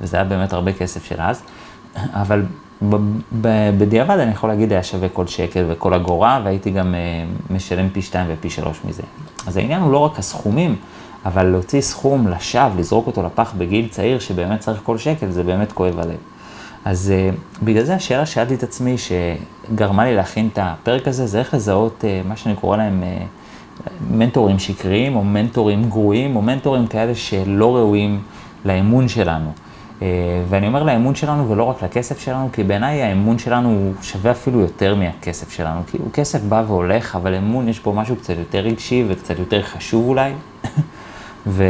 וזה 0.00 0.16
היה 0.16 0.24
באמת 0.24 0.52
הרבה 0.52 0.72
כסף 0.72 1.04
של 1.04 1.20
אז, 1.20 1.42
אבל 1.96 2.44
בדיעבד 3.78 4.18
אני 4.18 4.30
יכול 4.30 4.48
להגיד 4.48 4.72
היה 4.72 4.82
שווה 4.82 5.08
כל 5.08 5.26
שקל 5.26 5.64
וכל 5.68 5.94
אגורה, 5.94 6.40
והייתי 6.44 6.70
גם 6.70 6.94
אה, 6.94 7.00
משלם 7.50 7.88
פי 7.88 8.02
2 8.02 8.26
ופי 8.30 8.50
3 8.50 8.80
מזה. 8.84 9.02
אז 9.46 9.56
העניין 9.56 9.82
הוא 9.82 9.92
לא 9.92 9.98
רק 9.98 10.18
הסכומים, 10.18 10.76
אבל 11.26 11.46
להוציא 11.46 11.80
סכום 11.80 12.28
לשווא, 12.28 12.70
לזרוק 12.78 13.06
אותו 13.06 13.22
לפח 13.22 13.54
בגיל 13.58 13.88
צעיר, 13.88 14.18
שבאמת 14.18 14.60
צריך 14.60 14.80
כל 14.82 14.98
שקל, 14.98 15.30
זה 15.30 15.42
באמת 15.42 15.72
כואב 15.72 15.98
הלב. 15.98 16.16
אז 16.84 17.12
uh, 17.12 17.64
בגלל 17.64 17.84
זה 17.84 17.94
השאלה 17.94 18.26
שאלתי 18.26 18.54
את 18.54 18.62
עצמי, 18.62 18.96
שגרמה 18.98 20.04
לי 20.04 20.14
להכין 20.16 20.48
את 20.52 20.58
הפרק 20.62 21.08
הזה, 21.08 21.26
זה 21.26 21.38
איך 21.38 21.54
לזהות 21.54 22.04
uh, 22.04 22.28
מה 22.28 22.36
שאני 22.36 22.54
קורא 22.54 22.76
להם 22.76 23.02
uh, 23.02 23.90
מנטורים 24.10 24.58
שקריים, 24.58 25.16
או 25.16 25.24
מנטורים 25.24 25.90
גרועים, 25.90 26.36
או 26.36 26.42
מנטורים 26.42 26.86
כאלה 26.86 27.14
שלא 27.14 27.76
ראויים 27.76 28.20
לאמון 28.64 29.08
שלנו. 29.08 29.52
Uh, 30.00 30.02
ואני 30.48 30.66
אומר 30.66 30.82
לאמון 30.82 31.14
שלנו 31.14 31.50
ולא 31.50 31.62
רק 31.62 31.82
לכסף 31.82 32.20
שלנו, 32.20 32.48
כי 32.52 32.62
בעיניי 32.62 33.02
האמון 33.02 33.38
שלנו 33.38 33.68
הוא 33.68 33.92
שווה 34.02 34.30
אפילו 34.30 34.60
יותר 34.60 34.94
מהכסף 34.94 35.52
שלנו. 35.52 35.80
הוא 35.98 36.12
כסף 36.12 36.42
בא 36.42 36.64
והולך, 36.66 37.16
אבל 37.16 37.34
אמון 37.34 37.68
יש 37.68 37.80
בו 37.80 37.92
משהו 37.92 38.16
קצת 38.16 38.34
יותר 38.38 38.58
רגשי 38.58 39.04
וקצת 39.08 39.38
יותר 39.38 39.62
חשוב 39.62 40.08
אולי. 40.08 40.32
ו, 41.46 41.64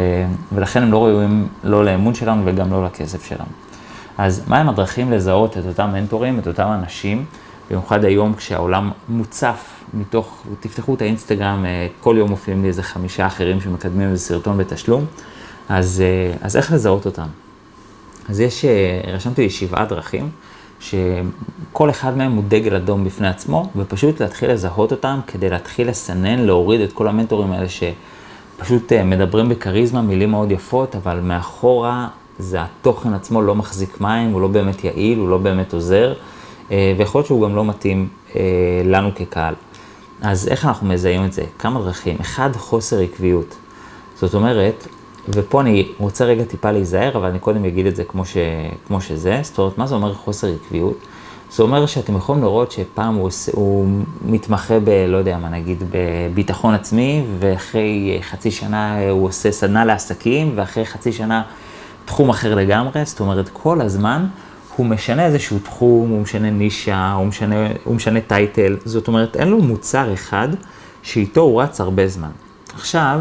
ולכן 0.51 0.83
הם 0.83 0.91
לא 0.91 1.05
ראויים 1.05 1.47
לא 1.63 1.85
לאמון 1.85 2.13
שלנו 2.13 2.41
וגם 2.45 2.71
לא 2.71 2.85
לכסף 2.85 3.25
שלנו. 3.25 3.49
אז 4.17 4.43
מהם 4.47 4.69
הדרכים 4.69 5.11
לזהות 5.11 5.57
את 5.57 5.65
אותם 5.65 5.89
מנטורים, 5.93 6.39
את 6.39 6.47
אותם 6.47 6.67
אנשים, 6.81 7.25
במיוחד 7.69 8.05
היום 8.05 8.33
כשהעולם 8.33 8.91
מוצף 9.09 9.83
מתוך, 9.93 10.43
תפתחו 10.59 10.93
את 10.93 11.01
האינסטגרם, 11.01 11.65
אה, 11.65 11.87
כל 11.99 12.15
יום 12.17 12.29
מופיעים 12.29 12.61
לי 12.61 12.67
איזה 12.67 12.83
חמישה 12.83 13.27
אחרים 13.27 13.61
שמקדמים 13.61 14.09
איזה 14.09 14.23
סרטון 14.23 14.57
בתשלום, 14.57 15.05
אז, 15.69 16.03
אה, 16.05 16.37
אז 16.41 16.57
איך 16.57 16.71
לזהות 16.71 17.05
אותם? 17.05 17.27
אז 18.29 18.39
יש, 18.39 18.65
אה, 18.65 19.01
רשמתי 19.13 19.41
לי 19.41 19.49
שבעה 19.49 19.85
דרכים, 19.85 20.29
שכל 20.79 21.89
אחד 21.89 22.17
מהם 22.17 22.31
הוא 22.31 22.43
דגל 22.47 22.75
אדום 22.75 23.03
בפני 23.03 23.27
עצמו, 23.27 23.69
ופשוט 23.75 24.21
להתחיל 24.21 24.51
לזהות 24.51 24.91
אותם 24.91 25.19
כדי 25.27 25.49
להתחיל 25.49 25.89
לסנן, 25.89 26.39
להוריד 26.39 26.81
את 26.81 26.93
כל 26.93 27.07
המנטורים 27.07 27.51
האלה 27.51 27.69
ש... 27.69 27.83
פשוט 28.57 28.93
אה, 28.93 29.03
מדברים 29.03 29.49
בכריזמה, 29.49 30.01
מילים 30.01 30.31
מאוד 30.31 30.51
יפות, 30.51 30.95
אבל 30.95 31.19
מאחורה 31.19 32.07
זה 32.39 32.57
התוכן 32.61 33.13
עצמו 33.13 33.41
לא 33.41 33.55
מחזיק 33.55 34.01
מים, 34.01 34.31
הוא 34.31 34.41
לא 34.41 34.47
באמת 34.47 34.83
יעיל, 34.83 35.19
הוא 35.19 35.29
לא 35.29 35.37
באמת 35.37 35.73
עוזר, 35.73 36.13
אה, 36.71 36.93
ויכול 36.97 37.19
להיות 37.19 37.27
שהוא 37.27 37.47
גם 37.47 37.55
לא 37.55 37.65
מתאים 37.65 38.07
אה, 38.35 38.41
לנו 38.85 39.09
כקהל. 39.15 39.53
אז 40.21 40.47
איך 40.47 40.65
אנחנו 40.65 40.87
מזהים 40.87 41.25
את 41.25 41.33
זה? 41.33 41.43
כמה 41.59 41.81
דרכים. 41.81 42.17
אחד, 42.21 42.49
חוסר 42.55 42.99
עקביות. 42.99 43.55
זאת 44.15 44.33
אומרת, 44.33 44.87
ופה 45.29 45.61
אני 45.61 45.91
רוצה 45.97 46.25
רגע 46.25 46.43
טיפה 46.43 46.71
להיזהר, 46.71 47.17
אבל 47.17 47.27
אני 47.27 47.39
קודם 47.39 47.65
אגיד 47.65 47.85
את 47.85 47.95
זה 47.95 48.03
כמו, 48.03 48.25
ש, 48.25 48.37
כמו 48.87 49.01
שזה. 49.01 49.39
זאת 49.43 49.57
אומרת, 49.57 49.77
מה 49.77 49.87
זה 49.87 49.95
אומר 49.95 50.13
חוסר 50.13 50.47
עקביות? 50.47 50.97
זה 51.51 51.63
אומר 51.63 51.85
שאתם 51.85 52.15
יכולים 52.15 52.43
לראות 52.43 52.71
שפעם 52.71 53.15
הוא, 53.15 53.25
עושה, 53.25 53.51
הוא 53.55 53.87
מתמחה 54.25 54.79
ב, 54.79 54.89
לא 55.07 55.17
יודע 55.17 55.37
מה 55.37 55.49
נגיד, 55.49 55.83
בביטחון 55.91 56.73
עצמי, 56.73 57.23
ואחרי 57.39 58.19
חצי 58.21 58.51
שנה 58.51 59.09
הוא 59.09 59.27
עושה 59.27 59.51
סדנה 59.51 59.85
לעסקים, 59.85 60.51
ואחרי 60.55 60.85
חצי 60.85 61.13
שנה 61.13 61.41
תחום 62.05 62.29
אחר 62.29 62.55
לגמרי, 62.55 63.05
זאת 63.05 63.19
אומרת, 63.19 63.49
כל 63.53 63.81
הזמן 63.81 64.25
הוא 64.75 64.85
משנה 64.85 65.25
איזשהו 65.25 65.59
תחום, 65.59 66.09
הוא 66.09 66.21
משנה 66.21 66.49
נישה, 66.49 67.11
הוא 67.11 67.25
משנה, 67.25 67.67
הוא 67.83 67.95
משנה 67.95 68.21
טייטל, 68.21 68.77
זאת 68.85 69.07
אומרת, 69.07 69.35
אין 69.35 69.47
לו 69.47 69.57
מוצר 69.57 70.13
אחד 70.13 70.47
שאיתו 71.03 71.41
הוא 71.41 71.61
רץ 71.61 71.81
הרבה 71.81 72.07
זמן. 72.07 72.29
עכשיו, 72.73 73.19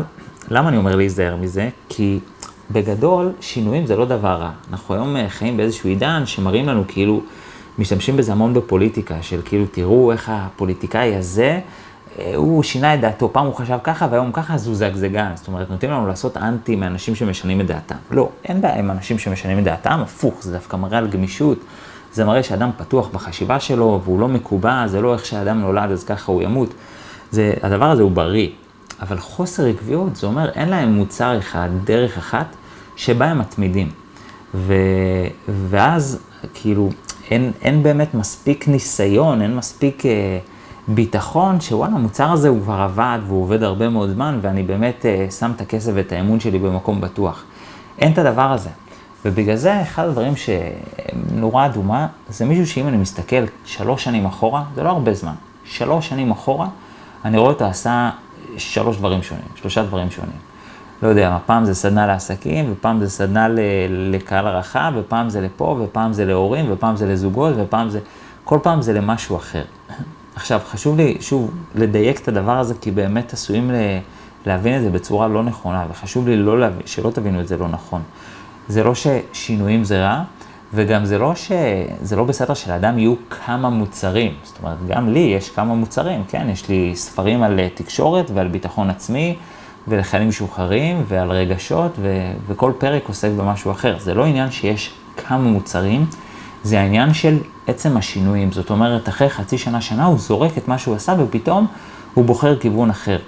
למה 0.49 0.69
אני 0.69 0.77
אומר 0.77 0.97
להיזהר 0.97 1.37
מזה? 1.37 1.69
כי 1.89 2.19
בגדול, 2.71 3.33
שינויים 3.41 3.87
זה 3.87 3.97
לא 3.97 4.05
דבר 4.05 4.35
רע. 4.35 4.51
אנחנו 4.71 4.95
היום 4.95 5.17
חיים 5.29 5.57
באיזשהו 5.57 5.89
עידן 5.89 6.23
שמראים 6.27 6.69
לנו 6.69 6.85
כאילו, 6.89 7.23
משתמשים 7.79 8.17
בזה 8.17 8.33
המון 8.33 8.55
בפוליטיקה, 8.55 9.15
של 9.23 9.41
כאילו, 9.45 9.65
תראו 9.67 10.13
איך 10.13 10.31
הפוליטיקאי 10.33 11.17
הזה, 11.17 11.61
אה, 12.19 12.33
הוא 12.37 12.63
שינה 12.63 12.95
את 12.95 13.01
דעתו, 13.01 13.33
פעם 13.33 13.47
הוא 13.47 13.55
חשב 13.55 13.79
ככה 13.83 14.09
והיום 14.11 14.33
ככה, 14.33 14.55
אז 14.55 14.67
הוא 14.67 14.77
זגזגן. 14.77 15.33
זאת 15.35 15.49
אומרת, 15.49 15.71
נותנים 15.71 15.93
לנו 15.93 16.07
לעשות 16.07 16.37
אנטי 16.37 16.77
מאנשים 16.77 17.15
שמשנים 17.15 17.61
את 17.61 17.67
דעתם. 17.67 17.95
לא, 18.11 18.29
אין 18.45 18.61
בעיה 18.61 18.79
עם 18.79 18.91
אנשים 18.91 19.19
שמשנים 19.19 19.59
את 19.59 19.65
דעתם, 19.65 20.01
הפוך, 20.03 20.35
זה 20.43 20.53
דווקא 20.53 20.77
מראה 20.77 20.99
על 20.99 21.09
גמישות. 21.09 21.59
זה 22.13 22.25
מראה 22.25 22.43
שאדם 22.43 22.71
פתוח 22.77 23.09
בחשיבה 23.09 23.61
שלו, 23.61 24.01
והוא 24.05 24.21
לא 24.21 24.29
מקובע, 24.29 24.87
זה 24.87 25.01
לא 25.01 25.13
איך 25.13 25.27
שאדם 25.27 25.61
נולד, 25.61 25.91
אז 25.91 26.05
ככה 26.05 26.33
הוא 26.33 26.43
ימות. 26.43 26.75
זה, 27.31 27.55
הדבר 27.63 27.91
הזה 27.91 28.03
הוא 28.03 28.11
בריא. 28.11 28.49
אבל 29.03 29.19
חוסר 29.19 29.67
עקביות, 29.67 30.17
זה 30.17 30.27
אומר, 30.27 30.51
אין 30.51 30.69
להם 30.69 30.93
מוצר 30.93 31.39
אחד, 31.39 31.69
דרך 31.85 32.19
אחת, 32.19 32.47
שבה 32.97 33.27
הם 33.27 33.39
מתמידים. 33.39 33.91
ו, 34.55 34.75
ואז, 35.49 36.19
כאילו, 36.55 36.91
אין, 37.31 37.53
אין 37.63 37.83
באמת 37.83 38.15
מספיק 38.15 38.69
ניסיון, 38.69 39.43
אין 39.43 39.57
מספיק 39.57 40.07
אה, 40.07 40.39
ביטחון, 40.89 41.61
שוואלה, 41.61 41.95
המוצר 41.95 42.33
הזה 42.33 42.49
הוא 42.49 42.61
כבר 42.63 42.75
עבד 42.75 43.19
והוא 43.27 43.43
עובד 43.43 43.63
הרבה 43.63 43.89
מאוד 43.89 44.11
זמן, 44.11 44.39
ואני 44.43 44.63
באמת 44.63 45.07
אה, 45.07 45.27
שם 45.31 45.53
את 45.57 45.61
הכסף 45.61 45.93
ואת 45.95 46.13
האמון 46.13 46.41
שלי 46.41 46.59
במקום 46.59 47.01
בטוח. 47.01 47.45
אין 47.99 48.13
את 48.13 48.19
הדבר 48.19 48.53
הזה. 48.53 48.71
ובגלל 49.25 49.57
זה, 49.57 49.83
אחד 49.83 50.07
הדברים 50.07 50.33
שנורה 50.37 51.67
אדומה, 51.67 52.07
זה 52.29 52.45
מישהו 52.45 52.67
שאם 52.67 52.89
אני 52.89 52.97
מסתכל 52.97 53.45
שלוש 53.65 54.05
שנים 54.05 54.27
אחורה, 54.27 54.65
זה 54.75 54.83
לא 54.83 54.89
הרבה 54.89 55.15
זמן, 55.15 55.35
שלוש 55.65 56.09
שנים 56.09 56.31
אחורה, 56.31 56.69
אני 57.25 57.39
רואה 57.39 57.51
אותו 57.51 57.65
עשה 57.65 58.11
שלוש 58.57 58.97
דברים 58.97 59.23
שונים, 59.23 59.45
שלושה 59.55 59.83
דברים 59.83 60.11
שונים. 60.11 60.46
לא 61.03 61.09
יודע 61.09 61.31
מה, 61.31 61.39
פעם 61.47 61.65
זה 61.65 61.75
סדנה 61.75 62.07
לעסקים, 62.07 62.73
ופעם 62.73 63.01
זה 63.01 63.11
סדנה 63.11 63.49
לקהל 63.89 64.47
הרחב, 64.47 64.93
ופעם 64.97 65.29
זה 65.29 65.41
לפה, 65.41 65.81
ופעם 65.83 66.13
זה 66.13 66.25
להורים, 66.25 66.67
ופעם 66.69 66.97
זה 66.97 67.07
לזוגות, 67.07 67.55
ופעם 67.59 67.91
זה... 67.91 68.01
כל 68.45 68.59
פעם 68.63 68.83
זה 68.83 68.93
למשהו 68.93 69.37
אחר. 69.37 69.65
עכשיו, 70.37 70.61
חשוב 70.67 70.97
לי, 70.97 71.17
שוב, 71.21 71.51
לדייק 71.75 72.21
את 72.21 72.29
הדבר 72.29 72.59
הזה, 72.59 72.75
כי 72.81 72.91
באמת 72.91 73.33
עשויים 73.33 73.71
להבין 74.47 74.77
את 74.77 74.83
זה 74.83 74.91
בצורה 74.91 75.29
לא 75.29 75.43
נכונה, 75.43 75.87
וחשוב 75.91 76.29
לי 76.29 76.37
לא 76.37 76.61
להבין, 76.61 76.87
שלא 76.87 77.11
תבינו 77.11 77.41
את 77.41 77.49
זה 77.49 77.57
לא 77.57 77.69
נכון. 77.69 78.03
זה 78.69 78.85
לא 78.85 78.93
ששינויים 78.95 79.85
זה 79.85 80.05
רע, 80.05 80.23
וגם 80.75 81.05
זה 81.05 81.19
לא 81.19 81.35
ש... 81.35 81.53
זה 82.03 82.17
לא 82.17 82.25
בסדר 82.25 82.55
שלאדם 82.55 82.99
יהיו 82.99 83.15
כמה 83.31 83.71
מוצרים. 83.71 84.35
זאת 84.43 84.59
אומרת, 84.63 84.77
גם 84.89 85.13
לי 85.13 85.19
יש 85.19 85.51
כמה 85.51 85.75
מוצרים, 85.75 86.25
כן? 86.29 86.47
יש 86.51 86.69
לי 86.69 86.93
ספרים 86.95 87.43
על 87.43 87.61
תקשורת 87.75 88.31
ועל 88.35 88.49
ביטחון 88.49 88.91
עצמי, 88.91 89.37
ולחיילים 89.89 90.29
משוחררים, 90.29 91.05
ועל 91.09 91.31
רגשות, 91.31 91.93
ו... 92.01 92.33
וכל 92.49 92.73
פרק 92.79 93.09
עוסק 93.09 93.31
במשהו 93.37 93.71
אחר. 93.71 93.97
זה 93.99 94.15
לא 94.15 94.25
עניין 94.25 94.51
שיש 94.51 94.95
כמה 95.17 95.39
מוצרים, 95.39 96.07
זה 96.63 96.81
העניין 96.81 97.15
של 97.15 97.39
עצם 97.67 97.97
השינויים. 97.97 98.53
זאת 98.53 98.71
אומרת, 98.71 99.09
אחרי 99.09 99.31
חצי 99.31 99.59
שנה, 99.59 99.81
שנה, 99.81 100.05
הוא 100.05 100.19
זורק 100.19 100.59
את 100.59 100.69
מה 100.69 100.79
שהוא 100.79 100.95
עשה, 100.95 101.15
ופתאום 101.19 101.67
הוא 102.15 102.25
בוחר 102.25 102.59
כיוון 102.59 102.91
אחר. 102.91 103.19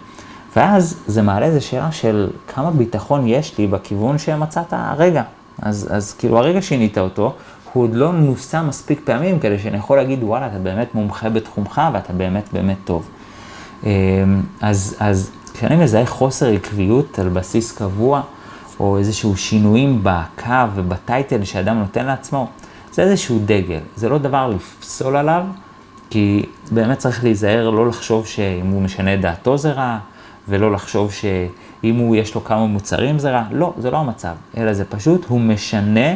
ואז 0.56 1.00
זה 1.06 1.22
מעלה 1.22 1.46
איזו 1.46 1.66
שאלה 1.66 1.92
של 1.92 2.30
כמה 2.54 2.70
ביטחון 2.70 3.26
יש 3.26 3.58
לי 3.58 3.66
בכיוון 3.66 4.18
שמצאת 4.18 4.66
הרגע. 4.70 5.22
אז, 5.62 5.88
אז 5.90 6.12
כאילו 6.12 6.38
הרגע 6.38 6.62
שינית 6.62 6.98
אותו, 6.98 7.34
הוא 7.72 7.84
עוד 7.84 7.94
לא 7.94 8.12
נוסה 8.12 8.62
מספיק 8.62 9.00
פעמים 9.04 9.38
כדי 9.38 9.58
שאני 9.58 9.76
יכול 9.76 9.96
להגיד, 9.96 10.22
וואלה, 10.22 10.46
אתה 10.46 10.58
באמת 10.58 10.94
מומחה 10.94 11.28
בתחומך 11.28 11.80
ואתה 11.92 12.12
באמת 12.12 12.48
באמת 12.52 12.76
טוב. 12.84 13.08
אמ, 13.84 13.90
אז, 14.60 14.96
אז 15.00 15.30
כשאני 15.58 15.76
מזהה 15.76 16.06
חוסר 16.06 16.46
עקביות 16.46 17.18
על 17.18 17.28
בסיס 17.28 17.72
קבוע, 17.72 18.22
או 18.80 18.98
איזשהו 18.98 19.36
שינויים 19.36 20.00
בקו 20.02 20.52
ובטייטל 20.74 21.44
שאדם 21.44 21.78
נותן 21.78 22.06
לעצמו, 22.06 22.48
זה 22.92 23.02
איזשהו 23.02 23.38
דגל, 23.44 23.80
זה 23.96 24.08
לא 24.08 24.18
דבר 24.18 24.48
לפסול 24.48 25.16
עליו, 25.16 25.44
כי 26.10 26.46
באמת 26.70 26.98
צריך 26.98 27.24
להיזהר 27.24 27.70
לא 27.70 27.88
לחשוב 27.88 28.26
שאם 28.26 28.66
הוא 28.66 28.82
משנה 28.82 29.14
את 29.14 29.20
דעתו 29.20 29.58
זה 29.58 29.72
רע, 29.72 29.98
ולא 30.48 30.72
לחשוב 30.72 31.12
שאם 31.12 31.96
הוא 31.96 32.16
יש 32.16 32.34
לו 32.34 32.44
כמה 32.44 32.66
מוצרים 32.66 33.18
זה 33.18 33.30
רע, 33.30 33.42
לא, 33.50 33.74
זה 33.78 33.90
לא 33.90 33.96
המצב, 33.96 34.34
אלא 34.56 34.72
זה 34.72 34.84
פשוט, 34.84 35.24
הוא 35.28 35.40
משנה 35.40 36.14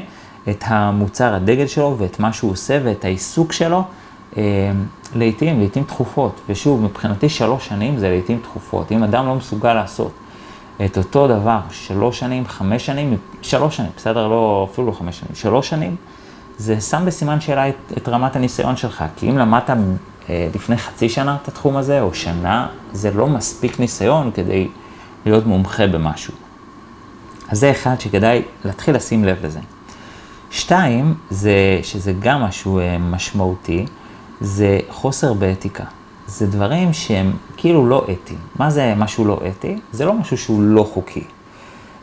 את 0.49 0.65
המוצר 0.67 1.35
הדגל 1.35 1.67
שלו 1.67 1.95
ואת 1.99 2.21
מה 2.21 2.33
שהוא 2.33 2.51
עושה 2.51 2.79
ואת 2.85 3.05
העיסוק 3.05 3.53
שלו 3.53 3.85
אה, 4.37 4.43
לעיתים, 5.15 5.59
לעיתים 5.59 5.85
תכופות. 5.85 6.41
ושוב, 6.49 6.83
מבחינתי 6.83 7.29
שלוש 7.29 7.69
שנים 7.69 7.99
זה 7.99 8.09
לעיתים 8.09 8.39
תכופות. 8.43 8.93
אם 8.93 9.03
אדם 9.03 9.27
לא 9.27 9.35
מסוגל 9.35 9.75
לעשות 9.75 10.13
את 10.85 10.99
אותו 10.99 11.29
דבר 11.29 11.59
שלוש 11.71 12.19
שנים, 12.19 12.47
חמש 12.47 12.87
שנים, 12.87 13.17
שלוש 13.43 13.77
שנים, 13.77 13.91
בסדר? 13.97 14.29
לא, 14.29 14.69
אפילו 14.73 14.87
לא 14.87 14.93
חמש 14.93 15.19
שנים, 15.19 15.35
שלוש 15.35 15.69
שנים, 15.69 15.97
זה 16.59 16.81
שם 16.81 17.03
בסימן 17.07 17.41
שאלה 17.41 17.69
את, 17.69 17.75
את 17.97 18.09
רמת 18.09 18.37
הניסיון 18.37 18.77
שלך. 18.77 19.05
כי 19.17 19.31
אם 19.31 19.39
למדת 19.39 19.71
אה, 20.29 20.49
לפני 20.55 20.77
חצי 20.77 21.09
שנה 21.09 21.37
את 21.43 21.49
התחום 21.49 21.77
הזה, 21.77 22.01
או 22.01 22.15
שנה, 22.15 22.67
זה 22.93 23.11
לא 23.11 23.27
מספיק 23.27 23.81
ניסיון 23.81 24.31
כדי 24.35 24.69
להיות 25.27 25.47
מומחה 25.47 25.87
במשהו. 25.87 26.35
אז 27.49 27.59
זה 27.59 27.71
אחד 27.71 28.01
שכדאי 28.01 28.43
להתחיל 28.65 28.97
לשים 28.97 29.25
לב 29.25 29.45
לזה. 29.45 29.61
שתיים, 30.51 31.15
זה, 31.31 31.81
שזה 31.83 32.13
גם 32.21 32.41
משהו 32.43 32.79
אה, 32.79 32.99
משמעותי, 32.99 33.87
זה 34.43 34.81
חוסר 34.91 35.33
באתיקה. 35.33 35.85
זה 36.27 36.47
דברים 36.47 36.93
שהם 36.93 37.33
כאילו 37.57 37.87
לא 37.87 38.05
אתיים. 38.05 38.39
מה 38.59 38.71
זה 38.71 38.95
משהו 38.97 39.25
לא 39.25 39.41
אתי? 39.49 39.79
זה 39.93 40.05
לא 40.05 40.15
משהו 40.15 40.39
שהוא 40.39 40.63
לא 40.63 40.89
חוקי. 40.93 41.25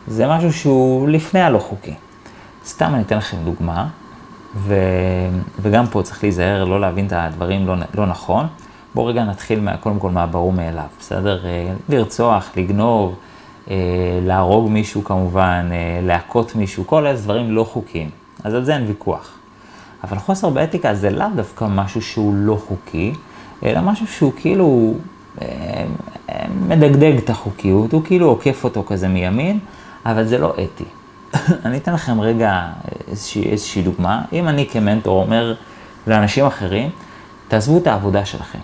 זה 0.08 0.28
משהו 0.28 0.52
שהוא 0.52 1.08
לפני 1.08 1.40
הלא 1.40 1.58
חוקי. 1.58 1.94
סתם 2.66 2.94
אני 2.94 3.02
אתן 3.02 3.16
לכם 3.16 3.36
דוגמה. 3.44 3.88
ו... 4.56 4.74
וגם 5.62 5.86
פה 5.86 6.02
צריך 6.02 6.22
להיזהר, 6.22 6.64
לא 6.64 6.80
להבין 6.80 7.06
את 7.06 7.12
הדברים 7.12 7.66
לא, 7.66 7.74
לא 7.94 8.06
נכון. 8.06 8.46
בואו 8.94 9.06
רגע 9.06 9.24
נתחיל 9.24 9.60
מה, 9.60 9.76
קודם 9.76 9.98
כל 9.98 10.10
מהברור 10.10 10.52
מאליו, 10.52 10.84
בסדר? 11.00 11.46
אה, 11.46 11.72
לרצוח, 11.88 12.50
לגנוב, 12.56 13.14
אה, 13.70 13.76
להרוג 14.22 14.70
מישהו 14.70 15.04
כמובן, 15.04 15.68
אה, 15.72 16.00
להכות 16.02 16.54
מישהו, 16.54 16.86
כל 16.86 17.06
איזה 17.06 17.24
דברים 17.24 17.50
לא 17.50 17.64
חוקיים. 17.64 18.10
אז 18.44 18.54
על 18.54 18.64
זה 18.64 18.74
אין 18.74 18.86
ויכוח. 18.86 19.39
אבל 20.04 20.18
חוסר 20.18 20.50
באתיקה 20.50 20.94
זה 20.94 21.10
לאו 21.10 21.26
דווקא 21.36 21.64
משהו 21.64 22.02
שהוא 22.02 22.34
לא 22.34 22.58
חוקי, 22.68 23.12
אלא 23.64 23.80
משהו 23.80 24.06
שהוא 24.06 24.32
כאילו 24.36 24.94
מדגדג 26.68 27.16
את 27.16 27.30
החוקיות, 27.30 27.92
הוא 27.92 28.02
כאילו 28.04 28.26
עוקף 28.26 28.64
אותו 28.64 28.84
כזה 28.86 29.08
מימין, 29.08 29.58
אבל 30.06 30.24
זה 30.24 30.38
לא 30.38 30.54
אתי. 30.54 30.84
אני 31.64 31.76
אתן 31.78 31.92
לכם 31.92 32.20
רגע 32.20 32.68
איזושהי, 33.08 33.50
איזושהי 33.50 33.82
דוגמה. 33.82 34.22
אם 34.32 34.48
אני 34.48 34.66
כמנטור 34.66 35.22
אומר 35.22 35.54
לאנשים 36.06 36.46
אחרים, 36.46 36.90
תעזבו 37.48 37.78
את 37.78 37.86
העבודה 37.86 38.24
שלכם. 38.24 38.58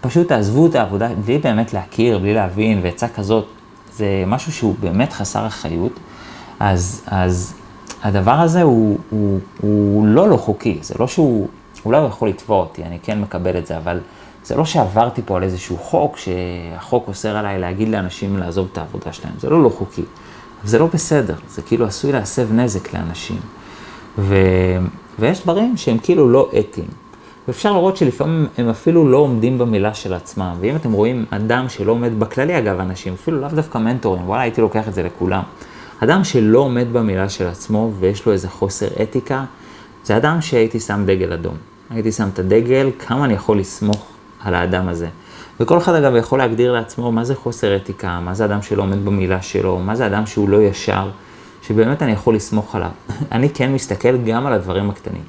פשוט 0.00 0.28
תעזבו 0.28 0.66
את 0.66 0.74
העבודה 0.74 1.08
בלי 1.24 1.38
באמת 1.38 1.72
להכיר, 1.72 2.18
בלי 2.18 2.34
להבין, 2.34 2.80
ועצה 2.82 3.08
כזאת, 3.08 3.46
זה 3.94 4.24
משהו 4.26 4.52
שהוא 4.52 4.74
באמת 4.80 5.12
חסר 5.12 5.46
אחריות. 5.46 5.92
אז, 6.60 7.04
אז 7.06 7.54
הדבר 8.02 8.32
הזה 8.40 8.62
הוא, 8.62 8.98
הוא, 9.10 9.40
הוא 9.60 10.06
לא 10.06 10.28
לא 10.28 10.36
חוקי, 10.36 10.78
זה 10.82 10.94
לא 10.98 11.06
שהוא, 11.06 11.48
אולי 11.84 11.98
הוא 11.98 12.08
יכול 12.08 12.28
לתבוע 12.28 12.60
אותי, 12.60 12.84
אני 12.84 12.98
כן 13.02 13.20
מקבל 13.20 13.58
את 13.58 13.66
זה, 13.66 13.76
אבל 13.76 14.00
זה 14.44 14.56
לא 14.56 14.64
שעברתי 14.64 15.22
פה 15.24 15.36
על 15.36 15.42
איזשהו 15.42 15.76
חוק, 15.78 16.16
שהחוק 16.16 17.08
אוסר 17.08 17.36
עליי 17.36 17.58
להגיד 17.58 17.88
לאנשים 17.88 18.36
לעזוב 18.36 18.68
את 18.72 18.78
העבודה 18.78 19.12
שלהם, 19.12 19.34
זה 19.38 19.50
לא 19.50 19.62
לא 19.62 19.68
חוקי. 19.68 20.02
זה 20.64 20.78
לא 20.78 20.86
בסדר, 20.86 21.34
זה 21.48 21.62
כאילו 21.62 21.86
עשוי 21.86 22.12
להסב 22.12 22.52
נזק 22.52 22.94
לאנשים. 22.94 23.40
ו... 24.18 24.36
ויש 25.18 25.42
דברים 25.42 25.76
שהם 25.76 25.98
כאילו 25.98 26.28
לא 26.28 26.50
אתיים. 26.58 26.88
ואפשר 27.48 27.72
לראות 27.72 27.96
שלפעמים 27.96 28.46
הם 28.58 28.68
אפילו 28.68 29.08
לא 29.08 29.16
עומדים 29.16 29.58
במילה 29.58 29.94
של 29.94 30.14
עצמם. 30.14 30.52
ואם 30.60 30.76
אתם 30.76 30.92
רואים 30.92 31.24
אדם 31.30 31.68
שלא 31.68 31.92
עומד, 31.92 32.20
בכללי 32.20 32.58
אגב, 32.58 32.80
אנשים, 32.80 33.12
אפילו 33.12 33.40
לאו 33.40 33.48
דווקא 33.48 33.78
מנטורים, 33.78 34.28
וואלה, 34.28 34.42
הייתי 34.42 34.60
לוקח 34.60 34.88
את 34.88 34.94
זה 34.94 35.02
לכולם. 35.02 35.42
אדם 36.04 36.24
שלא 36.24 36.58
עומד 36.58 36.86
במילה 36.92 37.28
של 37.28 37.46
עצמו 37.46 37.92
ויש 38.00 38.26
לו 38.26 38.32
איזה 38.32 38.48
חוסר 38.48 38.86
אתיקה, 39.02 39.44
זה 40.04 40.16
אדם 40.16 40.40
שהייתי 40.40 40.80
שם 40.80 41.02
דגל 41.06 41.32
אדום. 41.32 41.54
הייתי 41.90 42.12
שם 42.12 42.28
את 42.32 42.38
הדגל, 42.38 42.90
כמה 42.98 43.24
אני 43.24 43.34
יכול 43.34 43.58
לסמוך 43.58 44.06
על 44.40 44.54
האדם 44.54 44.88
הזה. 44.88 45.08
וכל 45.60 45.78
אחד 45.78 45.94
אגב 45.94 46.16
יכול 46.16 46.38
להגדיר 46.38 46.72
לעצמו 46.72 47.12
מה 47.12 47.24
זה 47.24 47.34
חוסר 47.34 47.76
אתיקה, 47.76 48.20
מה 48.20 48.34
זה 48.34 48.44
אדם 48.44 48.62
שלא 48.62 48.82
עומד 48.82 49.04
במילה 49.04 49.42
שלו, 49.42 49.78
מה 49.78 49.96
זה 49.96 50.06
אדם 50.06 50.26
שהוא 50.26 50.48
לא 50.48 50.62
ישר, 50.62 51.10
שבאמת 51.62 52.02
אני 52.02 52.12
יכול 52.12 52.34
לסמוך 52.34 52.74
עליו. 52.74 52.90
אני 53.32 53.50
כן 53.50 53.72
מסתכל 53.72 54.16
גם 54.16 54.46
על 54.46 54.52
הדברים 54.52 54.90
הקטנים. 54.90 55.24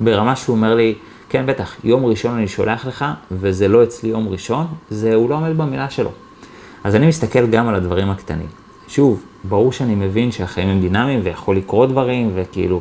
ברמה 0.00 0.36
שהוא 0.36 0.56
אומר 0.56 0.74
לי, 0.74 0.94
כן, 1.28 1.46
בטח, 1.46 1.74
יום 1.84 2.04
ראשון 2.04 2.36
אני 2.36 2.48
שולח 2.48 2.86
לך, 2.86 3.04
וזה 3.32 3.68
לא 3.68 3.82
אצלי 3.82 4.08
יום 4.10 4.28
ראשון, 4.28 4.66
זה, 4.90 5.14
הוא 5.14 5.30
לא 5.30 5.34
עומד 5.34 5.56
במילה 5.56 5.90
שלו. 5.90 6.10
אז 6.84 6.94
אני 6.94 7.06
מסתכל 7.06 7.46
גם 7.46 7.68
על 7.68 7.74
הדברים 7.74 8.10
הקטנים. 8.10 8.48
שוב, 8.88 9.22
ברור 9.48 9.72
שאני 9.72 9.94
מבין 9.94 10.32
שהחיים 10.32 10.68
הם 10.68 10.80
דינמיים 10.80 11.20
ויכול 11.22 11.56
לקרות 11.56 11.88
דברים, 11.88 12.30
וכאילו, 12.34 12.80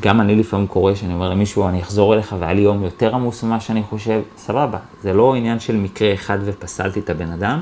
גם 0.00 0.20
אני 0.20 0.36
לפעמים 0.36 0.66
קורה 0.66 0.96
שאני 0.96 1.14
אומר 1.14 1.30
למישהו, 1.30 1.68
אני 1.68 1.80
אחזור 1.80 2.14
אליך 2.14 2.34
והיה 2.38 2.52
לי 2.52 2.60
יום 2.60 2.82
יותר 2.82 3.14
עמוס 3.14 3.42
ממה 3.42 3.60
שאני 3.60 3.82
חושב, 3.82 4.20
סבבה. 4.36 4.78
זה 5.02 5.12
לא 5.12 5.34
עניין 5.34 5.60
של 5.60 5.76
מקרה 5.76 6.14
אחד 6.14 6.38
ופסלתי 6.44 7.00
את 7.00 7.10
הבן 7.10 7.32
אדם, 7.32 7.60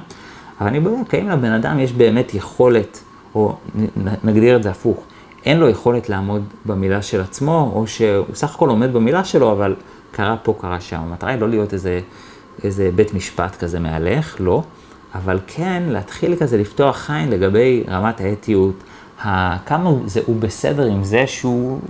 אבל 0.61 0.69
אני 0.69 0.81
בודק 0.81 1.15
האם 1.15 1.29
לבן 1.29 1.53
אדם 1.53 1.79
יש 1.79 1.93
באמת 1.93 2.35
יכולת, 2.35 3.03
או 3.35 3.57
נגדיר 4.25 4.57
את 4.57 4.63
זה 4.63 4.71
הפוך, 4.71 4.99
אין 5.45 5.59
לו 5.59 5.69
יכולת 5.69 6.09
לעמוד 6.09 6.43
במילה 6.67 7.03
של 7.03 7.21
עצמו, 7.21 7.73
או 7.75 7.87
שהוא 7.87 8.27
סך 8.35 8.55
הכל 8.55 8.69
עומד 8.69 8.93
במילה 8.93 9.25
שלו, 9.25 9.53
אבל 9.53 9.75
קרה 10.13 10.37
פה, 10.37 10.55
קרה 10.61 10.81
שם. 10.81 10.97
המטרה 10.97 11.31
היא 11.31 11.41
לא 11.41 11.49
להיות 11.49 11.73
איזה, 11.73 12.01
איזה 12.65 12.91
בית 12.95 13.15
משפט 13.15 13.57
כזה 13.57 13.81
מהלך, 13.81 14.37
לא, 14.41 14.63
אבל 15.15 15.39
כן 15.47 15.83
להתחיל 15.87 16.37
כזה 16.37 16.59
לפתוח 16.59 17.11
עין 17.11 17.31
לגבי 17.31 17.85
רמת 17.89 18.21
האתיות, 18.21 18.75
כמה 19.67 19.91
זה, 20.07 20.21
הוא 20.27 20.37
בסדר 20.37 20.87
עם 20.87 21.05
זה 21.05 21.27
שהוא 21.27 21.81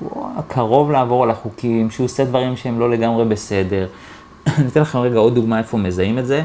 קרוב 0.48 0.90
לעבור 0.90 1.22
על 1.22 1.30
החוקים, 1.30 1.90
שהוא 1.90 2.04
עושה 2.04 2.24
דברים 2.24 2.56
שהם 2.56 2.80
לא 2.80 2.90
לגמרי 2.90 3.24
בסדר. 3.24 3.86
אני 4.58 4.68
אתן 4.68 4.80
לכם 4.80 4.98
רגע 4.98 5.18
עוד 5.18 5.34
דוגמה 5.34 5.58
איפה 5.58 5.78
מזהים 5.78 6.18
את 6.18 6.26
זה, 6.26 6.42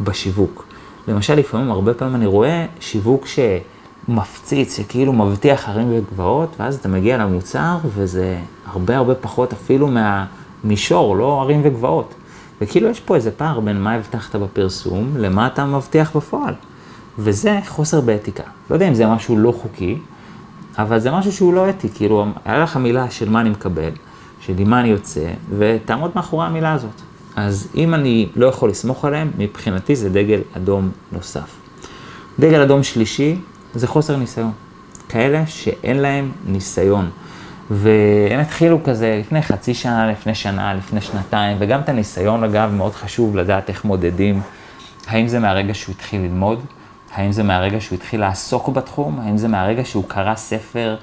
בשיווק. 0.00 0.66
למשל, 1.08 1.34
לפעמים, 1.34 1.70
הרבה 1.70 1.94
פעמים 1.94 2.14
אני 2.14 2.26
רואה 2.26 2.66
שיווק 2.80 3.26
שמפציץ, 3.26 4.76
שכאילו 4.76 5.12
מבטיח 5.12 5.68
הרים 5.68 5.88
וגבעות, 5.90 6.56
ואז 6.58 6.74
אתה 6.74 6.88
מגיע 6.88 7.18
למוצר, 7.18 7.78
וזה 7.84 8.38
הרבה 8.66 8.96
הרבה 8.96 9.14
פחות 9.14 9.52
אפילו 9.52 9.88
מהמישור, 9.88 11.16
לא 11.16 11.40
הרים 11.40 11.60
וגבעות. 11.64 12.14
וכאילו 12.60 12.88
יש 12.88 13.00
פה 13.00 13.16
איזה 13.16 13.30
פער 13.30 13.60
בין 13.60 13.80
מה 13.80 13.94
הבטחת 13.94 14.36
בפרסום 14.36 15.16
למה 15.16 15.46
אתה 15.46 15.64
מבטיח 15.64 16.16
בפועל. 16.16 16.54
וזה 17.18 17.58
חוסר 17.66 18.00
באתיקה. 18.00 18.42
לא 18.70 18.74
יודע 18.74 18.88
אם 18.88 18.94
זה 18.94 19.06
משהו 19.06 19.38
לא 19.38 19.52
חוקי, 19.52 19.98
אבל 20.78 20.98
זה 20.98 21.10
משהו 21.10 21.32
שהוא 21.32 21.54
לא 21.54 21.70
אתי, 21.70 21.88
כאילו, 21.94 22.26
היה 22.44 22.58
לך 22.58 22.76
מילה 22.76 23.10
של 23.10 23.28
מה 23.28 23.40
אני 23.40 23.50
מקבל, 23.50 23.90
של 24.40 24.54
עם 24.58 24.70
מה 24.70 24.80
אני 24.80 24.88
יוצא, 24.88 25.30
ותעמוד 25.58 26.10
מאחורי 26.14 26.46
המילה 26.46 26.72
הזאת. 26.72 27.00
אז 27.36 27.68
אם 27.74 27.94
אני 27.94 28.28
לא 28.36 28.46
יכול 28.46 28.70
לסמוך 28.70 29.04
עליהם, 29.04 29.30
מבחינתי 29.38 29.96
זה 29.96 30.10
דגל 30.10 30.40
אדום 30.56 30.90
נוסף. 31.12 31.56
דגל 32.38 32.60
אדום 32.60 32.82
שלישי 32.82 33.36
זה 33.74 33.86
חוסר 33.86 34.16
ניסיון. 34.16 34.52
כאלה 35.08 35.46
שאין 35.46 35.98
להם 35.98 36.32
ניסיון. 36.46 37.10
והם 37.70 38.40
התחילו 38.40 38.82
כזה 38.82 39.16
לפני 39.20 39.42
חצי 39.42 39.74
שנה, 39.74 40.10
לפני 40.10 40.34
שנה, 40.34 40.74
לפני 40.74 41.00
שנתיים, 41.00 41.56
וגם 41.60 41.80
את 41.80 41.88
הניסיון 41.88 42.44
אגב, 42.44 42.70
מאוד 42.70 42.94
חשוב 42.94 43.36
לדעת 43.36 43.68
איך 43.68 43.84
מודדים. 43.84 44.40
האם 45.06 45.28
זה 45.28 45.38
מהרגע 45.38 45.74
שהוא 45.74 45.92
התחיל 45.92 46.20
ללמוד? 46.20 46.60
האם 47.14 47.32
זה 47.32 47.42
מהרגע 47.42 47.80
שהוא 47.80 47.96
התחיל 47.96 48.20
לעסוק 48.20 48.68
בתחום? 48.68 49.20
האם 49.20 49.38
זה 49.38 49.48
מהרגע 49.48 49.84
שהוא 49.84 50.04
קרא 50.08 50.34
ספר? 50.34 50.96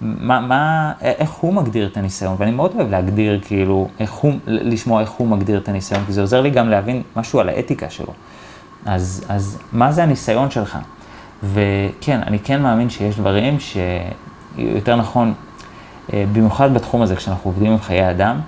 מה, 0.00 0.40
מה, 0.40 0.92
איך 1.00 1.30
הוא 1.30 1.54
מגדיר 1.54 1.86
את 1.86 1.96
הניסיון? 1.96 2.36
ואני 2.38 2.50
מאוד 2.50 2.72
אוהב 2.74 2.90
להגדיר, 2.90 3.40
כאילו, 3.44 3.88
איך 4.00 4.12
הוא, 4.12 4.32
לשמוע 4.46 5.00
איך 5.00 5.10
הוא 5.10 5.28
מגדיר 5.28 5.58
את 5.58 5.68
הניסיון, 5.68 6.04
כי 6.06 6.12
זה 6.12 6.20
עוזר 6.20 6.40
לי 6.40 6.50
גם 6.50 6.68
להבין 6.68 7.02
משהו 7.16 7.40
על 7.40 7.48
האתיקה 7.48 7.90
שלו. 7.90 8.12
אז, 8.86 9.24
אז 9.28 9.58
מה 9.72 9.92
זה 9.92 10.02
הניסיון 10.02 10.50
שלך? 10.50 10.78
וכן, 11.42 12.20
אני 12.26 12.38
כן 12.38 12.62
מאמין 12.62 12.90
שיש 12.90 13.16
דברים 13.16 13.56
שיותר 13.60 14.96
נכון, 14.96 15.34
במיוחד 16.14 16.74
בתחום 16.74 17.02
הזה, 17.02 17.16
כשאנחנו 17.16 17.50
עובדים 17.50 17.72
עם 17.72 17.78
חיי 17.78 18.10
אדם, 18.10 18.40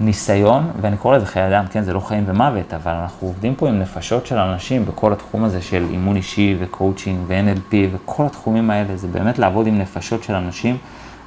ניסיון, 0.00 0.70
ואני 0.80 0.96
קורא 0.96 1.16
לזה 1.16 1.26
חיי 1.26 1.48
אדם, 1.48 1.64
כן, 1.70 1.82
זה 1.82 1.92
לא 1.92 2.00
חיים 2.00 2.24
ומוות, 2.26 2.74
אבל 2.74 2.92
אנחנו 2.92 3.28
עובדים 3.28 3.54
פה 3.54 3.68
עם 3.68 3.78
נפשות 3.78 4.26
של 4.26 4.38
אנשים 4.38 4.86
בכל 4.86 5.12
התחום 5.12 5.44
הזה 5.44 5.62
של 5.62 5.86
אימון 5.90 6.16
אישי 6.16 6.56
וקואוצ'ינג 6.60 7.18
ו-NLP 7.26 7.74
וכל 7.92 8.26
התחומים 8.26 8.70
האלה, 8.70 8.96
זה 8.96 9.08
באמת 9.08 9.38
לעבוד 9.38 9.66
עם 9.66 9.78
נפשות 9.78 10.22
של 10.22 10.34
אנשים, 10.34 10.76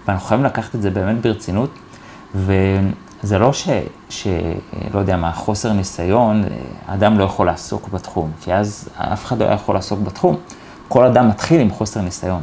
ואנחנו 0.07 0.27
חייבים 0.27 0.45
לקחת 0.45 0.75
את 0.75 0.81
זה 0.81 0.89
באמת 0.89 1.21
ברצינות, 1.21 1.69
וזה 2.35 3.39
לא 3.39 3.53
ש, 3.53 3.69
ש... 4.09 4.27
לא 4.93 4.99
יודע 4.99 5.17
מה, 5.17 5.31
חוסר 5.31 5.73
ניסיון, 5.73 6.43
אדם 6.87 7.19
לא 7.19 7.23
יכול 7.23 7.45
לעסוק 7.45 7.89
בתחום, 7.89 8.31
כי 8.41 8.53
אז 8.53 8.89
אף 8.97 9.25
אחד 9.25 9.41
לא 9.41 9.45
יכול 9.45 9.75
לעסוק 9.75 9.99
בתחום, 9.99 10.35
כל 10.87 11.05
אדם 11.05 11.29
מתחיל 11.29 11.61
עם 11.61 11.69
חוסר 11.71 12.01
ניסיון. 12.01 12.41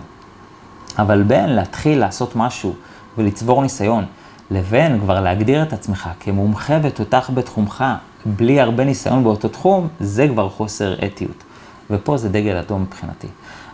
אבל 0.98 1.22
בין 1.22 1.48
להתחיל 1.48 1.98
לעשות 1.98 2.36
משהו 2.36 2.74
ולצבור 3.18 3.62
ניסיון, 3.62 4.04
לבין 4.50 5.00
כבר 5.00 5.20
להגדיר 5.20 5.62
את 5.62 5.72
עצמך 5.72 6.10
כמומחה 6.20 6.78
ותותח 6.82 7.30
בתחומך, 7.34 7.84
בלי 8.26 8.60
הרבה 8.60 8.84
ניסיון 8.84 9.24
באותו 9.24 9.48
תחום, 9.48 9.88
זה 10.00 10.28
כבר 10.28 10.48
חוסר 10.48 10.94
אתיות. 11.06 11.44
ופה 11.90 12.16
זה 12.16 12.28
דגל 12.28 12.56
אדום 12.56 12.82
מבחינתי. 12.82 13.28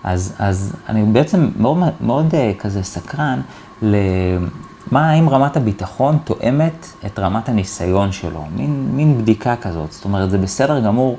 אז, 0.04 0.34
אז 0.38 0.72
אני 0.88 1.02
בעצם 1.02 1.50
מאוד, 1.56 1.78
מאוד 2.00 2.34
אה, 2.34 2.52
כזה 2.58 2.82
סקרן 2.82 3.40
למה, 3.82 5.10
האם 5.10 5.28
רמת 5.28 5.56
הביטחון 5.56 6.18
תואמת 6.24 6.86
את 7.06 7.18
רמת 7.18 7.48
הניסיון 7.48 8.12
שלו, 8.12 8.44
מין, 8.56 8.88
מין 8.92 9.18
בדיקה 9.18 9.56
כזאת. 9.56 9.92
זאת 9.92 10.04
אומרת, 10.04 10.30
זה 10.30 10.38
בסדר 10.38 10.80
גמור, 10.80 11.18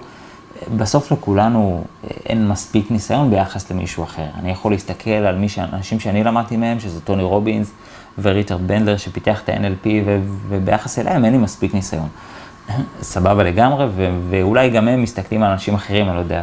בסוף 0.77 1.11
לכולנו 1.11 1.83
אה, 2.03 2.09
אין 2.25 2.47
מספיק 2.47 2.91
ניסיון 2.91 3.29
ביחס 3.29 3.71
למישהו 3.71 4.03
אחר. 4.03 4.27
אני 4.39 4.51
יכול 4.51 4.71
להסתכל 4.71 5.09
על 5.09 5.35
מי, 5.35 5.47
אנשים 5.73 5.99
שאני 5.99 6.23
למדתי 6.23 6.57
מהם, 6.57 6.79
שזה 6.79 7.01
טוני 7.01 7.23
רובינס, 7.23 7.71
וריצ'רד 8.21 8.67
בנדלר 8.67 8.97
שפיתח 8.97 9.41
את 9.43 9.49
ה-NLP, 9.49 9.87
וביחס 10.49 10.99
אליהם 10.99 11.25
אין 11.25 11.33
לי 11.33 11.39
מספיק 11.39 11.73
ניסיון. 11.73 12.07
סבבה 13.01 13.43
לגמרי, 13.43 13.87
ואולי 14.29 14.69
גם 14.69 14.87
הם 14.87 15.01
מסתכלים 15.01 15.43
על 15.43 15.51
אנשים 15.51 15.75
אחרים, 15.75 16.07
אני 16.07 16.15
לא 16.15 16.19
יודע, 16.19 16.41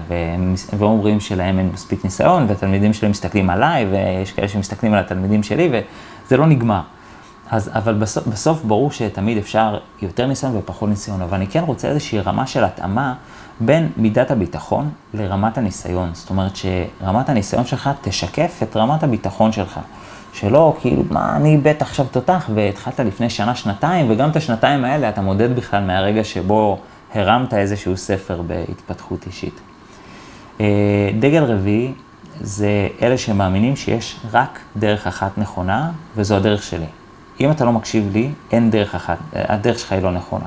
ואומרים 0.78 1.20
שלהם 1.20 1.58
אין 1.58 1.70
מספיק 1.74 2.04
ניסיון, 2.04 2.46
והתלמידים 2.48 2.92
שלהם 2.92 3.10
מסתכלים 3.10 3.50
עליי, 3.50 3.86
ויש 3.90 4.32
כאלה 4.32 4.48
שמסתכלים 4.48 4.92
על 4.92 4.98
התלמידים 4.98 5.42
שלי, 5.42 5.70
וזה 5.72 6.36
לא 6.36 6.46
נגמר. 6.46 6.80
אז, 7.50 7.70
אבל 7.74 7.94
בסוף, 7.94 8.26
בסוף 8.26 8.64
ברור 8.64 8.90
שתמיד 8.90 9.38
אפשר 9.38 9.78
יותר 10.02 10.26
ניסיון 10.26 10.56
ופחות 10.56 10.88
ניסיון, 10.88 11.22
אבל 11.22 11.36
אני 11.36 11.46
כן 11.46 11.64
רוצה 11.66 11.88
איזושהי 11.88 12.20
רמה 12.20 12.46
של 12.46 12.64
התאמה 12.64 13.14
בין 13.60 13.88
מידת 13.96 14.30
הביטחון 14.30 14.90
לרמת 15.14 15.58
הניסיון. 15.58 16.10
זאת 16.12 16.30
אומרת 16.30 16.52
שרמת 16.56 17.28
הניסיון 17.28 17.66
שלך 17.66 17.90
תשקף 18.02 18.60
את 18.62 18.76
רמת 18.76 19.02
הביטחון 19.02 19.52
שלך. 19.52 19.80
שלא, 20.34 20.76
כאילו, 20.80 21.02
מה, 21.10 21.36
אני 21.36 21.56
בטח 21.56 21.86
עכשיו 21.86 22.06
תותח, 22.10 22.50
והתחלת 22.54 23.00
לפני 23.00 23.30
שנה, 23.30 23.54
שנתיים, 23.54 24.10
וגם 24.10 24.30
את 24.30 24.36
השנתיים 24.36 24.84
האלה 24.84 25.08
אתה 25.08 25.20
מודד 25.20 25.56
בכלל 25.56 25.84
מהרגע 25.84 26.24
שבו 26.24 26.78
הרמת 27.14 27.54
איזשהו 27.54 27.96
ספר 27.96 28.42
בהתפתחות 28.42 29.26
אישית. 29.26 29.60
אה, 30.60 30.66
דגל 31.18 31.44
רביעי 31.44 31.92
זה 32.40 32.88
אלה 33.02 33.18
שמאמינים 33.18 33.76
שיש 33.76 34.16
רק 34.32 34.58
דרך 34.76 35.06
אחת 35.06 35.38
נכונה, 35.38 35.90
וזו 36.16 36.36
הדרך 36.36 36.62
שלי. 36.62 36.86
אם 37.40 37.50
אתה 37.50 37.64
לא 37.64 37.72
מקשיב 37.72 38.10
לי, 38.12 38.30
אין 38.52 38.70
דרך 38.70 38.94
אחת, 38.94 39.18
הדרך 39.32 39.78
שלך 39.78 39.92
היא 39.92 40.02
לא 40.02 40.12
נכונה. 40.12 40.46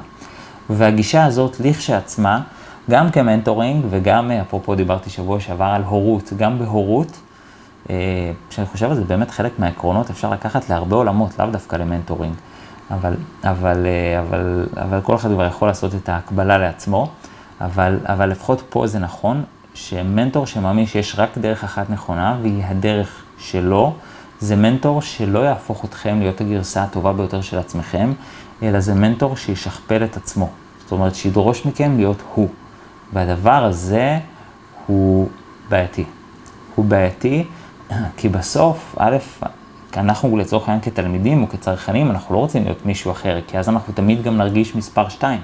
והגישה 0.69 1.25
הזאת, 1.25 1.59
לכשעצמה, 1.59 2.41
גם 2.89 3.11
כ 3.11 3.25
mentoring 3.25 3.85
וגם, 3.89 4.31
אפרופו 4.31 4.75
דיברתי 4.75 5.09
שבוע 5.09 5.39
שעבר 5.39 5.65
על 5.65 5.83
הורות, 5.83 6.33
גם 6.37 6.59
בהורות, 6.59 7.07
אה, 7.07 7.26
כשאני 8.49 8.67
חושב 8.67 8.89
על 8.89 8.95
זה, 8.95 9.03
באמת 9.03 9.31
חלק 9.31 9.59
מהעקרונות 9.59 10.09
אפשר 10.09 10.31
לקחת 10.31 10.69
להרבה 10.69 10.95
עולמות, 10.95 11.39
לאו 11.39 11.47
דווקא 11.51 11.75
ל 11.75 11.81
mentoring. 11.81 12.35
אבל, 12.91 13.13
אבל, 13.43 13.85
אה, 13.85 14.19
אבל, 14.19 14.67
אבל 14.75 15.01
כל 15.01 15.15
אחד 15.15 15.31
כבר 15.31 15.45
יכול 15.45 15.67
לעשות 15.67 15.95
את 15.95 16.09
ההקבלה 16.09 16.57
לעצמו, 16.57 17.09
אבל, 17.61 17.99
אבל 18.03 18.29
לפחות 18.29 18.63
פה 18.69 18.87
זה 18.87 18.99
נכון, 18.99 19.43
שמנטור 19.73 20.45
שמאמין 20.45 20.85
שיש 20.85 21.15
רק 21.17 21.37
דרך 21.37 21.63
אחת 21.63 21.89
נכונה, 21.89 22.37
והיא 22.41 22.63
הדרך 22.65 23.23
שלו, 23.37 23.93
זה 24.39 24.55
מנטור 24.55 25.01
שלא 25.01 25.39
יהפוך 25.39 25.85
אתכם 25.85 26.19
להיות 26.19 26.41
הגרסה 26.41 26.83
הטובה 26.83 27.13
ביותר 27.13 27.41
של 27.41 27.57
עצמכם, 27.59 28.13
אלא 28.63 28.79
זה 28.79 28.93
מנטור 28.93 29.37
שישכפל 29.37 30.03
את 30.03 30.17
עצמו. 30.17 30.49
זאת 30.79 30.91
אומרת, 30.91 31.15
שידרוש 31.15 31.65
מכם 31.65 31.97
להיות 31.97 32.23
הוא. 32.33 32.49
והדבר 33.13 33.63
הזה 33.63 34.19
הוא 34.87 35.29
בעייתי. 35.69 36.03
הוא 36.75 36.85
בעייתי 36.85 37.45
כי 38.17 38.29
בסוף, 38.29 38.95
א', 38.99 39.17
אנחנו 39.97 40.37
לצורך 40.37 40.69
העניין 40.69 40.81
כתלמידים 40.81 41.43
או 41.43 41.49
כצרכנים, 41.49 42.11
אנחנו 42.11 42.35
לא 42.35 42.39
רוצים 42.39 42.63
להיות 42.63 42.85
מישהו 42.85 43.11
אחר, 43.11 43.39
כי 43.47 43.57
אז 43.57 43.69
אנחנו 43.69 43.93
תמיד 43.93 44.23
גם 44.23 44.37
נרגיש 44.37 44.75
מספר 44.75 45.09
שתיים. 45.09 45.39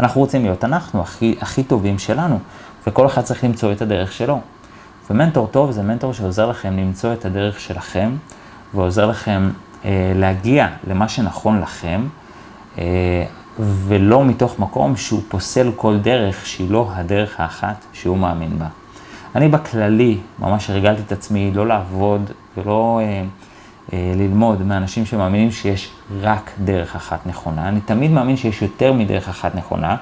אנחנו 0.00 0.20
רוצים 0.20 0.42
להיות 0.42 0.64
אנחנו, 0.64 1.00
הכי, 1.00 1.34
הכי 1.40 1.62
טובים 1.62 1.98
שלנו, 1.98 2.38
וכל 2.86 3.06
אחד 3.06 3.22
צריך 3.22 3.44
למצוא 3.44 3.72
את 3.72 3.82
הדרך 3.82 4.12
שלו. 4.12 4.40
ומנטור 5.10 5.46
טוב 5.46 5.70
זה 5.70 5.82
מנטור 5.82 6.12
שעוזר 6.12 6.50
לכם 6.50 6.76
למצוא 6.76 7.12
את 7.12 7.24
הדרך 7.24 7.60
שלכם, 7.60 8.16
ועוזר 8.74 9.06
לכם 9.06 9.50
אה, 9.84 10.12
להגיע 10.14 10.68
למה 10.86 11.08
שנכון 11.08 11.60
לכם, 11.60 12.06
אה, 12.78 13.24
ולא 13.60 14.24
מתוך 14.24 14.58
מקום 14.58 14.96
שהוא 14.96 15.22
פוסל 15.28 15.70
כל 15.76 15.98
דרך 15.98 16.46
שהיא 16.46 16.70
לא 16.70 16.88
הדרך 16.92 17.40
האחת 17.40 17.84
שהוא 17.92 18.18
מאמין 18.18 18.58
בה. 18.58 18.66
אני 19.34 19.48
בכללי 19.48 20.18
ממש 20.38 20.70
הרגלתי 20.70 21.02
את 21.06 21.12
עצמי 21.12 21.50
לא 21.54 21.66
לעבוד 21.66 22.30
ולא 22.56 23.00
אה, 23.02 23.24
ללמוד 24.16 24.62
מאנשים 24.62 25.06
שמאמינים 25.06 25.50
שיש 25.50 25.90
רק 26.20 26.50
דרך 26.64 26.96
אחת 26.96 27.26
נכונה. 27.26 27.68
אני 27.68 27.80
תמיד 27.80 28.10
מאמין 28.10 28.36
שיש 28.36 28.62
יותר 28.62 28.92
מדרך 28.92 29.28
אחת 29.28 29.54
נכונה. 29.54 29.96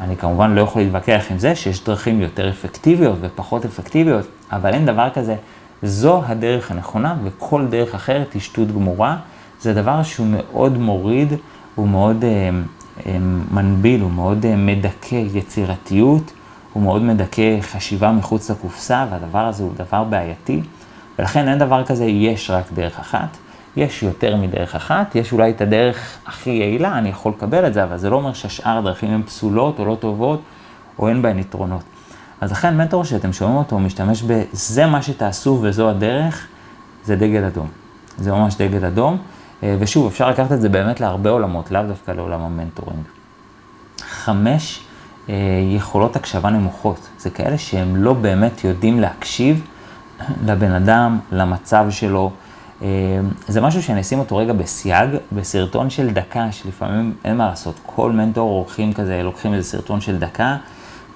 אני 0.00 0.16
כמובן 0.16 0.54
לא 0.54 0.60
יכול 0.60 0.82
להתווכח 0.82 1.24
עם 1.30 1.38
זה 1.38 1.54
שיש 1.54 1.84
דרכים 1.84 2.20
יותר 2.20 2.50
אפקטיביות 2.50 3.18
ופחות 3.20 3.64
אפקטיביות, 3.64 4.26
אבל 4.52 4.74
אין 4.74 4.86
דבר 4.86 5.08
כזה, 5.14 5.36
זו 5.82 6.22
הדרך 6.26 6.70
הנכונה 6.70 7.16
וכל 7.24 7.66
דרך 7.66 7.94
אחרת 7.94 8.32
היא 8.32 8.42
שטות 8.42 8.72
גמורה. 8.72 9.16
זה 9.60 9.74
דבר 9.74 10.02
שהוא 10.02 10.26
מאוד 10.30 10.78
מוריד, 10.78 11.32
הוא 11.74 11.88
מאוד 11.88 12.24
אה, 12.24 12.50
אה, 13.06 13.18
מנביל, 13.50 14.00
הוא 14.00 14.10
מאוד 14.10 14.46
אה, 14.46 14.56
מדכא 14.56 15.22
יצירתיות, 15.34 16.32
הוא 16.76 16.82
מאוד 16.82 17.02
מדכא 17.02 17.60
חשיבה 17.60 18.12
מחוץ 18.12 18.50
לקופסה, 18.50 19.06
והדבר 19.10 19.38
הזה 19.38 19.62
הוא 19.62 19.72
דבר 19.76 20.04
בעייתי. 20.04 20.62
ולכן 21.18 21.48
אין 21.48 21.58
דבר 21.58 21.84
כזה, 21.84 22.04
יש 22.04 22.50
רק 22.50 22.64
דרך 22.74 22.98
אחת. 22.98 23.36
יש 23.76 24.02
יותר 24.02 24.36
מדרך 24.36 24.74
אחת, 24.74 25.14
יש 25.14 25.32
אולי 25.32 25.50
את 25.50 25.60
הדרך 25.60 26.18
הכי 26.26 26.50
יעילה, 26.50 26.98
אני 26.98 27.08
יכול 27.08 27.32
לקבל 27.36 27.66
את 27.66 27.74
זה, 27.74 27.84
אבל 27.84 27.96
זה 27.96 28.10
לא 28.10 28.16
אומר 28.16 28.32
שהשאר 28.32 28.78
הדרכים 28.78 29.10
הן 29.10 29.22
פסולות 29.22 29.78
או 29.78 29.84
לא 29.84 29.96
טובות, 30.00 30.40
או 30.98 31.08
אין 31.08 31.22
בהן 31.22 31.38
יתרונות. 31.38 31.82
אז 32.40 32.52
לכן 32.52 32.76
מנטור 32.76 33.04
שאתם 33.04 33.32
שומעים 33.32 33.56
אותו, 33.56 33.78
משתמש 33.78 34.22
ב"זה 34.22 34.86
מה 34.86 35.02
שתעשו 35.02 35.58
וזו 35.62 35.90
הדרך", 35.90 36.46
זה 37.04 37.16
דגל 37.16 37.44
אדום. 37.44 37.68
זה 38.18 38.32
ממש 38.32 38.56
דגל 38.56 38.84
אדום. 38.84 39.18
אה, 39.62 39.76
ושוב, 39.78 40.06
אפשר 40.06 40.30
לקחת 40.30 40.52
את 40.52 40.60
זה 40.60 40.68
באמת 40.68 41.00
להרבה 41.00 41.30
עולמות, 41.30 41.70
לאו 41.70 41.82
דווקא 41.82 42.10
לעולם 42.10 42.40
המנטורינג. 42.40 43.02
חמש, 44.00 44.85
יכולות 45.76 46.16
הקשבה 46.16 46.50
נמוכות. 46.50 47.08
זה 47.18 47.30
כאלה 47.30 47.58
שהם 47.58 47.96
לא 47.96 48.12
באמת 48.12 48.64
יודעים 48.64 49.00
להקשיב 49.00 49.66
לבן 50.44 50.72
אדם, 50.72 51.18
למצב 51.32 51.86
שלו. 51.90 52.30
אה, 52.82 52.88
זה 53.48 53.60
משהו 53.60 53.82
שאני 53.82 54.00
אשים 54.00 54.18
אותו 54.18 54.36
רגע 54.36 54.52
בסייג, 54.52 55.10
בסרטון 55.32 55.90
של 55.90 56.10
דקה, 56.10 56.52
שלפעמים 56.52 57.14
אין 57.24 57.36
מה 57.36 57.46
לעשות, 57.46 57.80
כל 57.86 58.12
מנטור 58.12 58.50
עורכים 58.50 58.92
כזה, 58.92 59.22
לוקחים 59.22 59.54
איזה 59.54 59.68
סרטון 59.68 60.00
של 60.00 60.18
דקה 60.18 60.56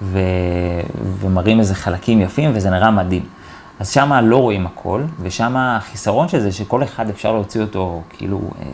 ו... 0.02 0.20
ומראים 1.20 1.58
איזה 1.58 1.74
חלקים 1.74 2.20
יפים 2.20 2.50
וזה 2.54 2.70
נראה 2.70 2.90
מדהים. 2.90 3.22
אז 3.80 3.90
שם 3.90 4.12
לא 4.12 4.36
רואים 4.36 4.66
הכל, 4.66 5.02
ושם 5.20 5.56
החיסרון 5.56 6.28
של 6.28 6.40
זה 6.40 6.52
שכל 6.52 6.82
אחד 6.82 7.10
אפשר 7.10 7.32
להוציא 7.32 7.60
אותו 7.60 8.02
כאילו 8.10 8.40
אה, 8.60 8.66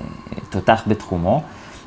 תותח 0.50 0.82
בתחומו. 0.86 1.42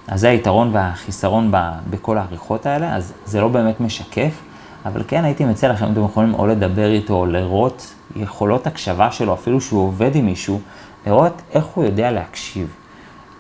אז 0.09 0.19
זה 0.19 0.29
היתרון 0.29 0.69
והחיסרון 0.73 1.51
ב, 1.51 1.57
בכל 1.89 2.17
העריכות 2.17 2.65
האלה, 2.65 2.95
אז 2.95 3.13
זה 3.25 3.41
לא 3.41 3.47
באמת 3.47 3.81
משקף, 3.81 4.41
אבל 4.85 5.03
כן 5.07 5.25
הייתי 5.25 5.45
מציע 5.45 5.69
לכם, 5.69 5.91
אתם 5.91 6.03
יכולים 6.03 6.33
או 6.33 6.47
לדבר 6.47 6.91
איתו, 6.91 7.13
או 7.13 7.25
לראות 7.25 7.93
יכולות 8.15 8.67
הקשבה 8.67 9.11
שלו, 9.11 9.33
אפילו 9.33 9.61
שהוא 9.61 9.87
עובד 9.87 10.15
עם 10.15 10.25
מישהו, 10.25 10.59
לראות 11.07 11.41
איך 11.53 11.65
הוא 11.65 11.83
יודע 11.83 12.11
להקשיב. 12.11 12.67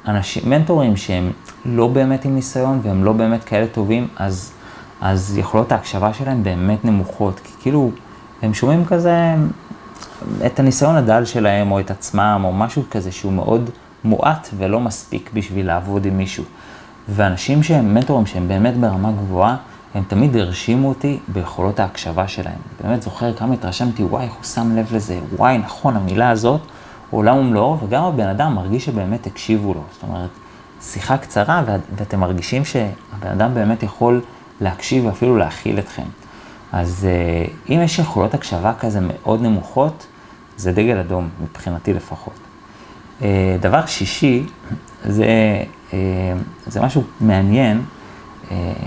אנשים, 0.07 0.43
מנטורים 0.45 0.97
שהם 0.97 1.31
לא 1.65 1.87
באמת 1.87 2.25
עם 2.25 2.35
ניסיון 2.35 2.79
והם 2.83 3.03
לא 3.03 3.13
באמת 3.13 3.43
כאלה 3.43 3.67
טובים, 3.67 4.07
אז, 4.15 4.51
אז 5.01 5.37
יכולות 5.37 5.71
ההקשבה 5.71 6.13
שלהם 6.13 6.43
באמת 6.43 6.85
נמוכות, 6.85 7.39
כי 7.43 7.51
כאילו, 7.61 7.91
הם 8.41 8.53
שומעים 8.53 8.85
כזה 8.85 9.35
את 10.45 10.59
הניסיון 10.59 10.95
הדל 10.95 11.25
שלהם, 11.25 11.71
או 11.71 11.79
את 11.79 11.91
עצמם, 11.91 12.41
או 12.43 12.53
משהו 12.53 12.83
כזה 12.91 13.11
שהוא 13.11 13.33
מאוד 13.33 13.69
מועט 14.03 14.49
ולא 14.57 14.79
מספיק 14.79 15.29
בשביל 15.33 15.67
לעבוד 15.67 16.05
עם 16.05 16.17
מישהו. 16.17 16.43
ואנשים 17.09 17.63
שהם 17.63 17.93
מנטורים 17.93 18.25
שהם 18.25 18.47
באמת 18.47 18.77
ברמה 18.77 19.11
גבוהה, 19.11 19.55
הם 19.95 20.03
תמיד 20.07 20.35
הרשימו 20.35 20.89
אותי 20.89 21.19
ביכולות 21.27 21.79
ההקשבה 21.79 22.27
שלהם. 22.27 22.57
באמת 22.83 23.01
זוכר 23.01 23.33
כמה 23.33 23.53
התרשמתי, 23.53 24.03
וואי, 24.03 24.23
איך 24.23 24.33
הוא 24.33 24.43
שם 24.43 24.75
לב 24.75 24.95
לזה, 24.95 25.19
וואי, 25.35 25.57
נכון, 25.57 25.95
המילה 25.95 26.29
הזאת, 26.29 26.61
עולם 27.11 27.37
ומלואו, 27.37 27.77
וגם 27.79 28.03
הבן 28.03 28.27
אדם 28.27 28.55
מרגיש 28.55 28.85
שבאמת 28.85 29.27
הקשיבו 29.27 29.73
לו. 29.73 29.81
זאת 29.93 30.03
אומרת, 30.03 30.29
שיחה 30.81 31.17
קצרה, 31.17 31.63
ואתם 31.95 32.19
מרגישים 32.19 32.65
שהבן 32.65 33.27
אדם 33.31 33.53
באמת 33.53 33.83
יכול 33.83 34.21
להקשיב 34.61 35.05
ואפילו 35.05 35.37
להכיל 35.37 35.79
אתכם. 35.79 36.03
אז 36.71 37.07
אה, 37.09 37.73
אם 37.73 37.81
יש 37.81 37.99
יכולות 37.99 38.33
הקשבה 38.33 38.73
כזה 38.79 38.99
מאוד 39.01 39.41
נמוכות, 39.41 40.07
זה 40.57 40.71
דגל 40.71 40.97
אדום, 40.97 41.29
מבחינתי 41.43 41.93
לפחות. 41.93 42.48
אה, 43.21 43.57
דבר 43.61 43.85
שישי, 43.85 44.43
זה, 45.05 45.25
אה, 45.93 45.97
זה 46.67 46.81
משהו 46.81 47.03
מעניין, 47.21 47.81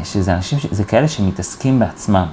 שזה 0.05 0.35
אנשים, 0.35 0.59
זה 0.71 0.85
כאלה 0.85 1.09
שמתעסקים 1.09 1.79
בעצמם. 1.79 2.27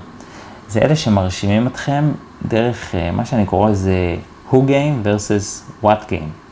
זה 0.69 0.79
אלה 0.79 0.95
שמרשימים 0.95 1.67
אתכם 1.67 2.11
דרך 2.47 2.95
מה 3.13 3.25
שאני 3.25 3.45
קורא 3.45 3.69
לזה 3.69 4.15
who 4.51 4.55
game 4.55 5.05
versus 5.05 5.83
what 5.83 6.09
game. 6.09 6.49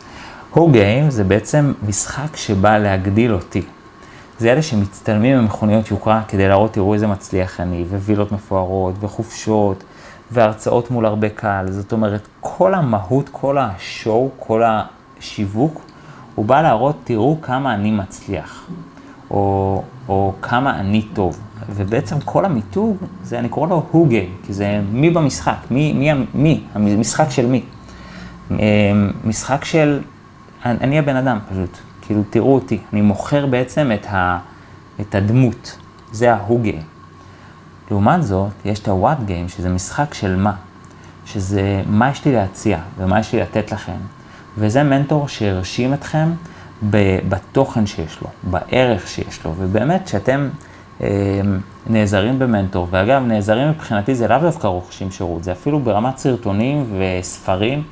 who 0.56 0.60
game 0.60 1.10
זה 1.10 1.24
בעצם 1.24 1.74
משחק 1.88 2.38
שבא 2.38 2.78
להגדיל 2.78 3.34
אותי. 3.34 3.62
זה 4.40 4.52
אלה 4.52 4.62
שמצטלמים 4.62 5.38
במכוניות 5.38 5.92
יוקרה 5.92 6.22
כדי 6.28 6.48
להראות, 6.48 6.74
תראו 6.74 6.94
איזה 6.94 7.08
מצליח 7.08 7.60
אני, 7.60 7.86
ווילות 7.90 8.32
מפוארות, 8.32 8.96
וחופשות, 9.00 9.84
והרצאות 10.32 10.92
מול 10.92 11.06
הרבה 11.06 11.30
קהל. 11.30 11.72
זאת 11.72 11.92
אומרת, 11.92 12.28
כל 12.40 12.74
המהות, 12.74 13.30
כל 13.32 13.58
השואו, 13.58 14.30
כל 14.40 14.64
השיווק, 15.20 15.82
הוא 16.36 16.46
בא 16.46 16.62
להראות, 16.62 16.96
תראו 17.04 17.38
כמה 17.42 17.74
אני 17.74 17.92
מצליח, 17.92 18.68
או, 19.32 19.84
או 20.08 20.34
כמה 20.42 20.80
אני 20.80 21.02
טוב. 21.14 21.40
ובעצם 21.70 22.16
כל 22.26 22.46
המיתוג, 22.46 22.98
זה 23.24 23.40
אני 23.40 23.50
קורא 23.50 23.68
לו 23.68 23.86
who 23.92 23.96
game, 23.96 24.46
כי 24.48 24.54
זה 24.54 24.82
מי 24.92 25.10
במשחק, 25.10 25.58
מי, 25.72 25.94
מי, 25.94 26.26
מי, 26.34 26.64
המשחק 26.76 27.30
של 27.30 27.46
מי. 27.46 27.64
אמ, 28.52 28.58
משחק 29.24 29.66
של, 29.66 30.02
אני 30.66 31.00
הבן 31.00 31.16
אדם 31.16 31.40
פשוט. 31.50 31.78
כאילו, 32.02 32.24
תראו 32.30 32.56
אותי, 32.56 32.80
אני 32.94 33.02
מוכר 33.02 33.46
בעצם 33.46 33.92
את, 33.94 34.06
ה, 34.10 34.40
את 35.02 35.16
הדמות, 35.16 35.78
זה 36.12 36.34
ההוגה. 36.34 36.78
לעומת 37.92 38.24
זאת, 38.24 38.52
יש 38.66 38.80
את 38.80 38.88
ה-what 38.88 39.30
game, 39.30 39.50
שזה 39.52 39.70
משחק 39.70 40.14
של 40.14 40.36
מה, 40.36 40.54
שזה 41.26 41.84
מה 41.90 42.10
יש 42.10 42.26
לי 42.26 42.34
להציע 42.34 42.80
ומה 42.98 43.20
יש 43.20 43.34
לי 43.34 43.42
לתת 43.42 43.72
לכם. 43.72 43.98
וזה 44.58 44.84
מנטור 44.84 45.28
שהרשים 45.28 45.94
אתכם 45.94 46.30
בתוכן 47.30 47.86
שיש 47.86 48.22
לו, 48.22 48.28
בערך 48.44 49.08
שיש 49.08 49.46
לו, 49.46 49.54
ובאמת, 49.58 50.06
כשאתם 50.06 50.50
אה, 51.02 51.08
נעזרים 51.88 52.40
במנטור, 52.40 52.88
ואגב, 52.92 53.24
נעזרים 53.26 53.70
מבחינתי 53.70 54.16
זה 54.16 54.28
לאו 54.28 54.38
דווקא 54.40 54.68
רוכשים 54.68 55.12
שירות, 55.12 55.44
זה 55.44 55.52
אפילו 55.52 55.80
ברמת 55.80 56.18
סרטונים 56.18 56.86
וספרים. 57.00 57.84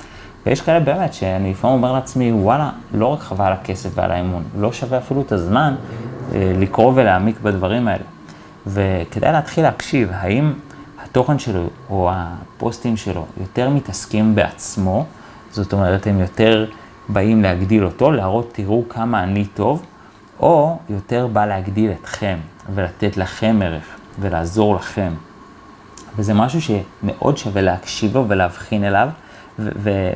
ויש 0.46 0.60
כאלה 0.60 0.80
באמת, 0.80 1.14
שאני 1.14 1.50
לפעמים 1.50 1.76
אומר 1.76 1.92
לעצמי, 1.92 2.32
וואלה, 2.32 2.70
לא 2.94 3.06
רק 3.06 3.20
חבל 3.20 3.52
הכסף 3.52 3.90
ועל 3.94 4.10
האמון, 4.10 4.42
לא 4.58 4.72
שווה 4.72 4.98
אפילו 4.98 5.20
את 5.20 5.32
הזמן 5.32 5.74
אה, 6.34 6.52
לקרוא 6.58 6.92
ולהעמיק 6.94 7.40
בדברים 7.40 7.88
האלה. 7.88 8.04
וכדאי 8.66 9.32
להתחיל 9.32 9.64
להקשיב, 9.64 10.08
האם 10.12 10.52
התוכן 11.04 11.38
שלו 11.38 11.66
או 11.90 12.10
הפוסטים 12.12 12.96
שלו 12.96 13.24
יותר 13.40 13.70
מתעסקים 13.70 14.34
בעצמו, 14.34 15.06
זאת 15.56 15.72
אומרת, 15.72 16.06
הם 16.06 16.20
יותר 16.20 16.66
באים 17.08 17.42
להגדיל 17.42 17.84
אותו, 17.84 18.10
להראות, 18.10 18.50
תראו 18.52 18.84
כמה 18.88 19.22
אני 19.22 19.44
טוב, 19.44 19.82
או 20.40 20.78
יותר 20.90 21.26
בא 21.26 21.46
להגדיל 21.46 21.90
אתכם 22.00 22.38
ולתת 22.74 23.16
לכם 23.16 23.60
ערך 23.64 23.84
ולעזור 24.20 24.74
לכם. 24.74 25.12
וזה 26.16 26.34
משהו 26.34 26.60
שמאוד 26.60 27.38
שווה 27.38 27.62
להקשיב 27.62 28.16
לו 28.16 28.28
ולהבחין 28.28 28.84
אליו. 28.84 29.08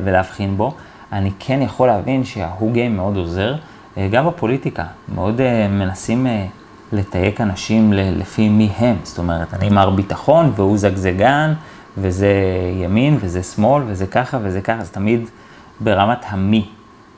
ולהבחין 0.05 0.57
בו, 0.57 0.75
אני 1.13 1.31
כן 1.39 1.63
יכול 1.63 1.89
להבין 1.89 2.25
שההוא 2.25 2.73
גיים 2.73 2.97
מאוד 2.97 3.17
עוזר. 3.17 3.55
גם 4.11 4.27
בפוליטיקה, 4.27 4.85
מאוד 5.15 5.41
אה, 5.41 5.69
מנסים 5.69 6.27
אה, 6.27 6.47
לתייק 6.93 7.41
אנשים 7.41 7.93
לפי 7.93 8.49
מי 8.49 8.71
הם. 8.77 8.97
זאת 9.03 9.19
אומרת, 9.19 9.55
אני 9.55 9.69
מר 9.69 9.91
ביטחון 9.91 10.53
והוא 10.57 10.79
זגזגן, 10.79 11.53
וזה 12.01 12.33
ימין 12.83 13.19
וזה 13.21 13.43
שמאל 13.43 13.83
וזה 13.87 14.07
ככה 14.07 14.39
וזה 14.43 14.61
ככה, 14.61 14.85
זה 14.85 14.93
תמיד 14.93 15.29
ברמת 15.81 16.25
המי, 16.29 16.69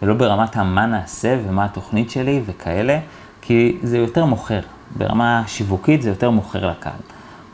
ולא 0.02 0.14
ברמת 0.14 0.56
המה 0.56 0.86
נעשה 0.86 1.38
ומה 1.46 1.64
התוכנית 1.64 2.10
שלי 2.10 2.42
וכאלה, 2.46 2.98
כי 3.42 3.78
זה 3.82 3.98
יותר 3.98 4.24
מוכר. 4.24 4.60
ברמה 4.96 5.42
שיווקית 5.46 6.02
זה 6.02 6.08
יותר 6.08 6.30
מוכר 6.30 6.70
לקהל. 6.70 6.92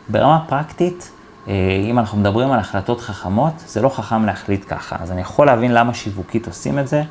ברמה 0.08 0.44
פרקטית, 0.48 1.10
אה, 1.48 1.52
אם 1.90 1.98
אנחנו 1.98 2.18
מדברים 2.18 2.50
על 2.50 2.58
החלטות 2.58 3.00
חכמות, 3.00 3.52
זה 3.66 3.82
לא 3.82 3.88
חכם 3.88 4.24
להחליט 4.24 4.64
ככה. 4.68 4.96
אז 5.00 5.12
אני 5.12 5.20
יכול 5.20 5.46
להבין 5.46 5.74
למה 5.74 5.94
שיווקית 5.94 6.46
עושים 6.46 6.78
את 6.78 6.88
זה, 6.88 7.02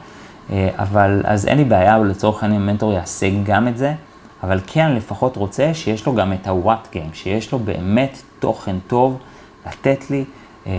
אה, 0.52 0.70
אבל 0.78 1.22
אז 1.26 1.46
אין 1.46 1.58
לי 1.58 1.64
בעיה, 1.64 1.98
לצורך 1.98 2.44
העניין 2.44 2.66
מנטור 2.66 2.94
יעשה 2.94 3.28
גם 3.44 3.68
את 3.68 3.78
זה, 3.78 3.94
אבל 4.44 4.60
כן 4.68 4.92
לפחות 4.96 5.36
רוצה 5.36 5.74
שיש 5.74 6.06
לו 6.06 6.16
גם 6.16 6.34
את 6.34 6.48
ה-what 6.48 6.94
game, 6.96 7.14
שיש 7.14 7.52
לו 7.52 7.60
באמת 7.60 8.22
תוכן 8.40 8.76
טוב 8.88 9.20
לתת 9.68 10.10
לי, 10.10 10.26
אה, 10.68 10.72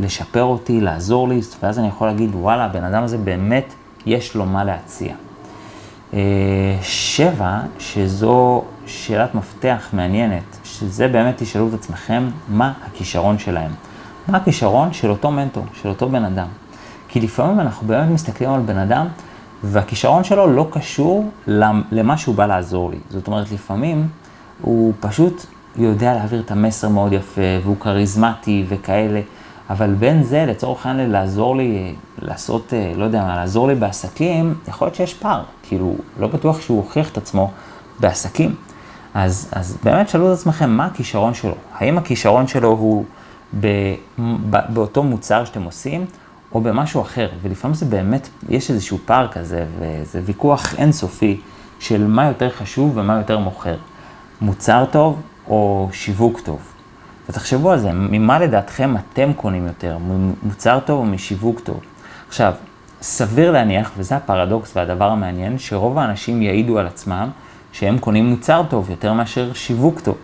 לשפר 0.00 0.42
אותי, 0.42 0.80
לעזור 0.80 1.28
לי, 1.28 1.40
ואז 1.62 1.78
אני 1.78 1.88
יכול 1.88 2.06
להגיד, 2.06 2.34
וואלה, 2.34 2.64
הבן 2.64 2.84
אדם 2.84 3.02
הזה 3.02 3.18
באמת, 3.18 3.74
יש 4.06 4.34
לו 4.34 4.46
מה 4.46 4.64
להציע. 4.64 5.14
שבע, 6.82 7.60
שזו 7.78 8.62
שאלת 8.86 9.34
מפתח 9.34 9.88
מעניינת, 9.92 10.58
שזה 10.64 11.08
באמת 11.08 11.34
תשאלו 11.36 11.68
את 11.68 11.74
עצמכם, 11.74 12.28
מה 12.48 12.72
הכישרון 12.86 13.38
שלהם? 13.38 13.70
מה 14.28 14.38
הכישרון 14.38 14.92
של 14.92 15.10
אותו 15.10 15.30
מנטור, 15.30 15.64
של 15.82 15.88
אותו 15.88 16.08
בן 16.08 16.24
אדם? 16.24 16.46
כי 17.08 17.20
לפעמים 17.20 17.60
אנחנו 17.60 17.86
באמת 17.86 18.10
מסתכלים 18.10 18.50
על 18.50 18.60
בן 18.60 18.78
אדם, 18.78 19.06
והכישרון 19.62 20.24
שלו 20.24 20.46
לא 20.46 20.68
קשור 20.70 21.30
למה 21.92 22.16
שהוא 22.16 22.34
בא 22.34 22.46
לעזור 22.46 22.90
לי. 22.90 22.98
זאת 23.10 23.26
אומרת, 23.26 23.52
לפעמים 23.52 24.08
הוא 24.60 24.92
פשוט 25.00 25.46
יודע 25.76 26.14
להעביר 26.14 26.40
את 26.40 26.50
המסר 26.50 26.88
מאוד 26.88 27.12
יפה, 27.12 27.40
והוא 27.62 27.76
כריזמטי 27.80 28.64
וכאלה, 28.68 29.20
אבל 29.70 29.94
בין 29.94 30.22
זה, 30.22 30.44
לצורך 30.48 30.86
העניין, 30.86 31.10
לעזור 31.10 31.56
לי, 31.56 31.94
לעשות, 32.18 32.74
אה, 32.74 32.92
לא 32.96 33.04
יודע 33.04 33.24
מה, 33.24 33.36
לעזור 33.36 33.68
לי 33.68 33.74
בעסקים, 33.74 34.54
יכול 34.68 34.86
להיות 34.86 34.94
שיש 34.94 35.14
פער. 35.14 35.42
כאילו, 35.62 35.94
לא 36.20 36.28
בטוח 36.28 36.60
שהוא 36.60 36.76
הוכיח 36.76 37.10
את 37.10 37.16
עצמו 37.16 37.50
בעסקים. 38.00 38.54
אז, 39.14 39.48
אז 39.52 39.78
באמת 39.84 40.08
שאלו 40.08 40.32
את 40.32 40.38
עצמכם, 40.38 40.70
מה 40.70 40.86
הכישרון 40.86 41.34
שלו? 41.34 41.54
האם 41.74 41.98
הכישרון 41.98 42.46
שלו 42.46 42.68
הוא 42.68 43.04
ב, 43.60 43.66
ב, 44.50 44.56
באותו 44.68 45.02
מוצר 45.02 45.44
שאתם 45.44 45.62
עושים, 45.62 46.06
או 46.52 46.60
במשהו 46.60 47.02
אחר? 47.02 47.28
ולפעמים 47.42 47.74
זה 47.74 47.86
באמת, 47.86 48.28
יש 48.48 48.70
איזשהו 48.70 48.98
פער 49.04 49.28
כזה, 49.28 49.64
וזה 49.78 50.20
ויכוח 50.24 50.74
אינסופי 50.78 51.40
של 51.80 52.06
מה 52.06 52.26
יותר 52.26 52.50
חשוב 52.50 52.92
ומה 52.96 53.16
יותר 53.16 53.38
מוכר. 53.38 53.76
מוצר 54.40 54.84
טוב 54.90 55.20
או 55.48 55.88
שיווק 55.92 56.40
טוב. 56.40 56.58
ותחשבו 57.28 57.70
על 57.70 57.78
זה, 57.78 57.92
ממה 57.92 58.38
לדעתכם 58.38 58.94
אתם 58.96 59.32
קונים 59.32 59.66
יותר, 59.66 59.98
מוצר 60.42 60.80
טוב 60.84 61.00
או 61.00 61.04
משיווק 61.04 61.60
טוב? 61.60 61.80
עכשיו, 62.28 62.52
סביר 63.02 63.50
להניח, 63.50 63.90
וזה 63.96 64.16
הפרדוקס 64.16 64.76
והדבר 64.76 65.10
המעניין, 65.10 65.58
שרוב 65.58 65.98
האנשים 65.98 66.42
יעידו 66.42 66.78
על 66.78 66.86
עצמם 66.86 67.28
שהם 67.72 67.98
קונים 67.98 68.26
מוצר 68.26 68.62
טוב 68.70 68.90
יותר 68.90 69.12
מאשר 69.12 69.52
שיווק 69.52 70.00
טוב. 70.00 70.16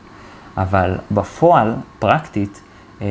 אבל 0.56 0.94
בפועל, 1.10 1.74
פרקטית, 1.98 2.60
אה, 3.02 3.06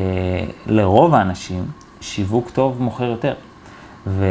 לרוב 0.65 1.15
האנשים, 1.15 1.65
שיווק 2.01 2.49
טוב 2.49 2.81
מוכר 2.81 3.03
יותר. 3.03 3.33
ו... 4.09 4.25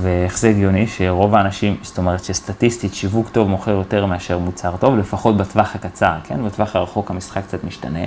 ואיך 0.00 0.38
זה 0.38 0.48
הגיוני 0.48 0.86
שרוב 0.86 1.34
האנשים, 1.34 1.76
זאת 1.82 1.98
אומרת 1.98 2.24
שסטטיסטית 2.24 2.94
שיווק 2.94 3.28
טוב 3.28 3.48
מוכר 3.48 3.70
יותר 3.70 4.06
מאשר 4.06 4.38
מוצר 4.38 4.76
טוב, 4.76 4.96
לפחות 4.96 5.36
בטווח 5.36 5.74
הקצר, 5.74 6.14
כן? 6.24 6.44
בטווח 6.44 6.76
הרחוק 6.76 7.10
המשחק 7.10 7.42
קצת 7.42 7.64
משתנה, 7.64 8.04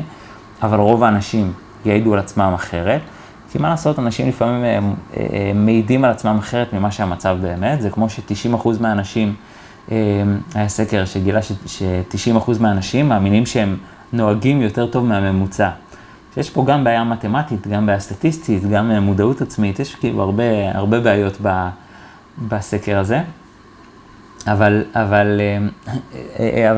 אבל 0.63 0.79
רוב 0.79 1.03
האנשים 1.03 1.53
יעידו 1.85 2.13
על 2.13 2.19
עצמם 2.19 2.51
אחרת, 2.55 3.01
כי 3.51 3.57
מה 3.57 3.69
לעשות, 3.69 3.99
אנשים 3.99 4.27
לפעמים 4.29 4.63
אה, 4.63 4.79
אה, 5.17 5.51
מעידים 5.55 6.03
על 6.05 6.11
עצמם 6.11 6.37
אחרת 6.39 6.73
ממה 6.73 6.91
שהמצב 6.91 7.37
באמת, 7.41 7.81
זה 7.81 7.89
כמו 7.89 8.09
ש-90% 8.09 8.67
מהאנשים, 8.79 9.35
אה, 9.91 9.97
היה 10.55 10.67
סקר 10.67 11.05
שגילה 11.05 11.39
ש-90% 11.41 12.51
מהאנשים 12.59 13.09
מאמינים 13.09 13.45
שהם 13.45 13.77
נוהגים 14.13 14.61
יותר 14.61 14.87
טוב 14.87 15.05
מהממוצע. 15.05 15.69
שיש 16.35 16.49
פה 16.49 16.65
גם 16.65 16.83
בעיה 16.83 17.03
מתמטית, 17.03 17.67
גם 17.67 17.85
בעיה 17.85 17.99
סטטיסטית, 17.99 18.69
גם 18.69 18.91
מודעות 18.91 19.41
עצמית, 19.41 19.79
יש 19.79 19.95
כאילו 19.95 20.21
הרבה, 20.21 20.43
הרבה 20.73 20.99
בעיות 20.99 21.37
ב, 21.41 21.69
בסקר 22.47 22.99
הזה, 22.99 23.21
אבל, 24.47 24.83
אבל, 24.93 25.41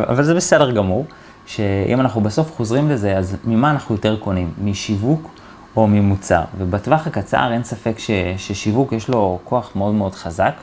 אבל 0.10 0.24
זה 0.24 0.36
בסדר 0.36 0.72
גמור, 0.72 1.06
שאם 1.46 2.00
אנחנו 2.00 2.22
בסוף 2.22 2.56
חוזרים 2.56 2.90
לזה, 2.90 3.18
אז 3.18 3.38
ממה 3.46 3.72
אנחנו 3.72 3.96
יותר 3.96 4.18
קונים? 4.20 4.52
משיווק 4.64 5.30
או 5.76 5.88
ממוצר? 5.88 6.42
ובטווח 6.58 7.08
הקצר 7.08 7.54
אין 7.54 7.64
ספק 7.64 8.00
ש, 8.00 8.12
ששיווק 8.38 8.92
יש 8.92 9.10
לו 9.10 9.40
כוח 9.44 9.72
מאוד 9.76 9.94
מאוד 9.94 10.16
חזק, 10.16 10.54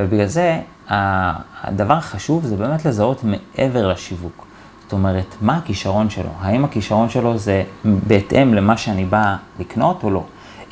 ובגלל 0.00 0.26
זה 0.26 0.60
הדבר 0.88 1.94
החשוב 1.94 2.44
זה 2.44 2.56
באמת 2.56 2.84
לזהות 2.84 3.24
מעבר 3.24 3.88
לשיווק. 3.88 4.46
זאת 4.90 4.92
אומרת, 4.92 5.36
מה 5.40 5.56
הכישרון 5.56 6.10
שלו? 6.10 6.30
האם 6.40 6.64
הכישרון 6.64 7.08
שלו 7.08 7.38
זה 7.38 7.62
בהתאם 7.84 8.54
למה 8.54 8.76
שאני 8.76 9.04
בא 9.04 9.36
לקנות 9.60 10.04
או 10.04 10.10
לא? 10.10 10.24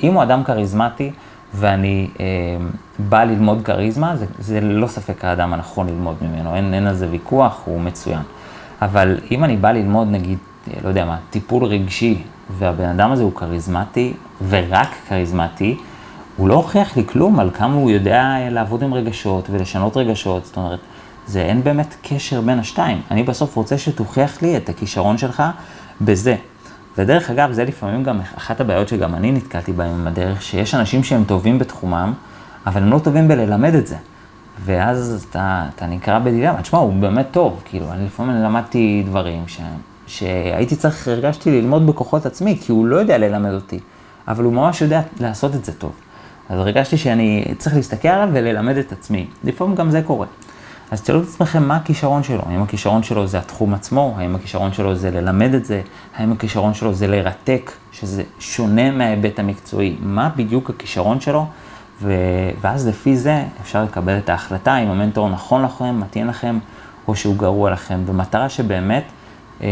אם 0.03 0.15
הוא 0.15 0.23
אדם 0.23 0.45
כריזמטי 0.45 1.11
ואני 1.55 2.09
אה, 2.21 2.27
בא 2.99 3.25
ללמוד 3.25 3.63
כריזמה, 3.65 4.17
זה, 4.17 4.27
זה 4.39 4.61
לא 4.61 4.87
ספק 4.87 5.25
האדם 5.25 5.53
הנכון 5.53 5.87
ללמוד 5.87 6.17
ממנו, 6.23 6.55
אין, 6.55 6.75
אין 6.75 6.87
על 6.87 6.95
זה 6.95 7.09
ויכוח, 7.11 7.63
הוא 7.65 7.81
מצוין. 7.81 8.23
אבל 8.83 9.19
אם 9.31 9.45
אני 9.45 9.57
בא 9.57 9.71
ללמוד, 9.73 10.09
נגיד, 10.11 10.39
אה, 10.69 10.75
לא 10.85 10.89
יודע 10.89 11.05
מה, 11.05 11.17
טיפול 11.31 11.65
רגשי, 11.65 12.23
והבן 12.59 12.89
אדם 12.89 13.13
הזה 13.13 13.23
הוא 13.23 13.33
כריזמטי, 13.33 14.13
ורק 14.49 14.89
כריזמטי, 15.09 15.77
הוא 16.37 16.49
לא 16.49 16.55
הוכיח 16.55 16.97
לי 16.97 17.07
כלום 17.07 17.41
על 17.41 17.51
כמה 17.55 17.75
הוא 17.75 17.91
יודע 17.91 18.37
לעבוד 18.51 18.83
עם 18.83 18.95
רגשות 18.95 19.51
ולשנות 19.51 19.97
רגשות, 19.97 20.45
זאת 20.45 20.57
אומרת, 20.57 20.81
זה 21.29 21.43
אין 21.43 21.65
באמת 21.65 21.95
קשר 22.03 22.41
בין 22.41 22.59
השתיים. 22.59 23.01
אני 23.11 23.23
בסוף 23.23 23.57
רוצה 23.57 23.79
שתוכיח 23.79 24.43
לי 24.43 24.57
את 24.57 24.69
הכישרון 24.69 25.19
שלך 25.19 25.43
בזה. 26.01 26.37
ודרך 26.99 27.31
אגב, 27.31 27.53
זה 27.53 27.65
לפעמים 27.65 28.05
גם 28.05 28.21
אחת 28.37 28.61
הבעיות 28.61 28.89
שגם 28.89 29.15
אני 29.15 29.33
נתקלתי 29.33 29.73
בהן 29.73 29.91
עם 29.91 30.07
הדרך, 30.07 30.43
שיש 30.43 30.75
אנשים 30.75 31.05
שהם 31.05 31.25
טובים 31.25 31.59
בתחומם, 31.59 32.13
אבל 32.67 32.83
הם 32.83 32.91
לא 32.91 32.99
טובים 32.99 33.29
בללמד 33.29 33.75
את 33.75 33.87
זה. 33.87 33.97
ואז 34.65 35.27
אתה, 35.31 35.67
אתה 35.75 35.87
נקרא 35.87 36.19
בדילמה, 36.19 36.63
תשמע, 36.63 36.79
הוא 36.79 36.93
באמת 36.93 37.27
טוב, 37.31 37.63
כאילו, 37.65 37.93
אני 37.93 38.05
לפעמים 38.05 38.37
למדתי 38.37 39.03
דברים 39.07 39.45
ש, 39.47 39.61
שהייתי 40.07 40.77
צריך, 40.77 41.09
הרגשתי 41.09 41.51
ללמוד 41.51 41.87
בכוחות 41.87 42.27
עצמי, 42.27 42.59
כי 42.61 42.73
הוא 42.73 42.87
לא 42.87 42.97
יודע 42.97 43.19
ללמד 43.19 43.53
אותי, 43.53 43.81
אבל 44.29 44.45
הוא 44.45 44.53
ממש 44.53 44.83
יודע 44.83 45.01
לעשות 45.21 45.55
את 45.55 45.65
זה 45.65 45.73
טוב. 45.73 45.93
אז 46.49 46.59
הרגשתי 46.59 46.97
שאני 46.97 47.45
צריך 47.59 47.77
להסתכל 47.77 48.09
עליו 48.09 48.29
וללמד 48.33 48.77
את 48.77 48.93
עצמי. 48.93 49.27
לפעמים 49.45 49.75
גם 49.75 49.91
זה 49.91 50.03
קורה. 50.03 50.27
אז 50.91 51.03
תשאלו 51.03 51.23
את 51.23 51.25
עצמכם 51.29 51.63
מה 51.63 51.77
הכישרון 51.77 52.23
שלו, 52.23 52.43
האם 52.47 52.63
הכישרון 52.63 53.03
שלו 53.03 53.27
זה 53.27 53.39
התחום 53.39 53.75
עצמו, 53.75 54.15
האם 54.19 54.35
הכישרון 54.35 54.73
שלו 54.73 54.95
זה 54.95 55.11
ללמד 55.11 55.55
את 55.55 55.65
זה, 55.65 55.83
האם 56.17 56.33
הכישרון 56.33 56.75
שלו 56.75 56.95
זה 56.95 57.07
לרתק, 57.07 57.73
שזה 57.93 58.23
שונה 58.39 58.91
מההיבט 58.91 59.39
המקצועי, 59.39 59.97
מה 60.01 60.31
בדיוק 60.37 60.71
הכישרון 60.71 61.21
שלו, 61.21 61.47
ו... 62.03 62.13
ואז 62.61 62.89
לפי 62.89 63.17
זה 63.17 63.45
אפשר 63.61 63.85
לקבל 63.85 64.19
את 64.19 64.29
ההחלטה 64.29 64.77
אם 64.77 64.89
המנטור 64.89 65.29
נכון 65.29 65.63
לכם, 65.63 66.01
מתאים 66.01 66.27
לכם, 66.27 66.59
או 67.09 67.17
שהוא 67.17 67.37
גרוע 67.37 67.71
לכם, 67.71 68.07
במטרה 68.07 68.49
שבאמת 68.49 69.05
אה, 69.63 69.69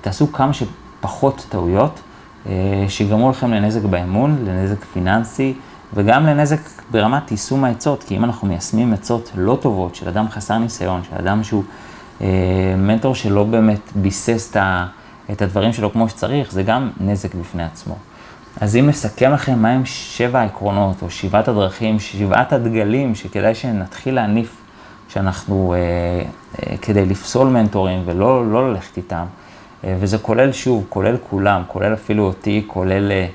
תעשו 0.00 0.32
כמה 0.32 0.52
שפחות 0.52 1.46
טעויות, 1.48 2.00
אה, 2.46 2.84
שיגרמו 2.88 3.30
לכם 3.30 3.52
לנזק 3.52 3.82
באמון, 3.82 4.44
לנזק 4.44 4.84
פיננסי, 4.84 5.54
וגם 5.94 6.26
לנזק 6.26 6.60
ברמת 6.90 7.30
יישום 7.30 7.64
העצות, 7.64 8.02
כי 8.02 8.16
אם 8.16 8.24
אנחנו 8.24 8.48
מיישמים 8.48 8.92
עצות 8.92 9.30
לא 9.34 9.58
טובות 9.60 9.94
של 9.94 10.08
אדם 10.08 10.28
חסר 10.28 10.58
ניסיון, 10.58 11.00
של 11.10 11.16
אדם 11.16 11.44
שהוא 11.44 11.64
אה, 12.20 12.26
מנטור 12.76 13.14
שלא 13.14 13.44
באמת 13.44 13.80
ביסס 13.94 14.50
את, 14.50 14.56
ה, 14.56 14.86
את 15.30 15.42
הדברים 15.42 15.72
שלו 15.72 15.92
כמו 15.92 16.08
שצריך, 16.08 16.52
זה 16.52 16.62
גם 16.62 16.90
נזק 17.00 17.34
בפני 17.34 17.64
עצמו. 17.64 17.96
אז 18.60 18.76
אם 18.76 18.86
נסכם 18.88 19.32
לכם 19.32 19.58
מהם 19.58 19.82
שבע 19.84 20.40
העקרונות, 20.40 21.02
או 21.02 21.10
שבעת 21.10 21.48
הדרכים, 21.48 22.00
שבעת 22.00 22.52
הדגלים 22.52 23.14
שכדאי 23.14 23.54
שנתחיל 23.54 24.14
להניף, 24.14 24.56
שאנחנו, 25.08 25.74
אה, 25.74 25.78
אה, 25.78 26.76
כדי 26.76 27.06
לפסול 27.06 27.48
מנטורים 27.48 28.02
ולא 28.04 28.52
לא 28.52 28.70
ללכת 28.70 28.96
איתם, 28.96 29.24
אה, 29.84 29.96
וזה 30.00 30.18
כולל 30.18 30.52
שוב, 30.52 30.86
כולל 30.88 31.16
כולם, 31.30 31.62
כולל 31.68 31.94
אפילו 31.94 32.24
אותי, 32.24 32.64
כולל, 32.66 33.12
אה, 33.12 33.26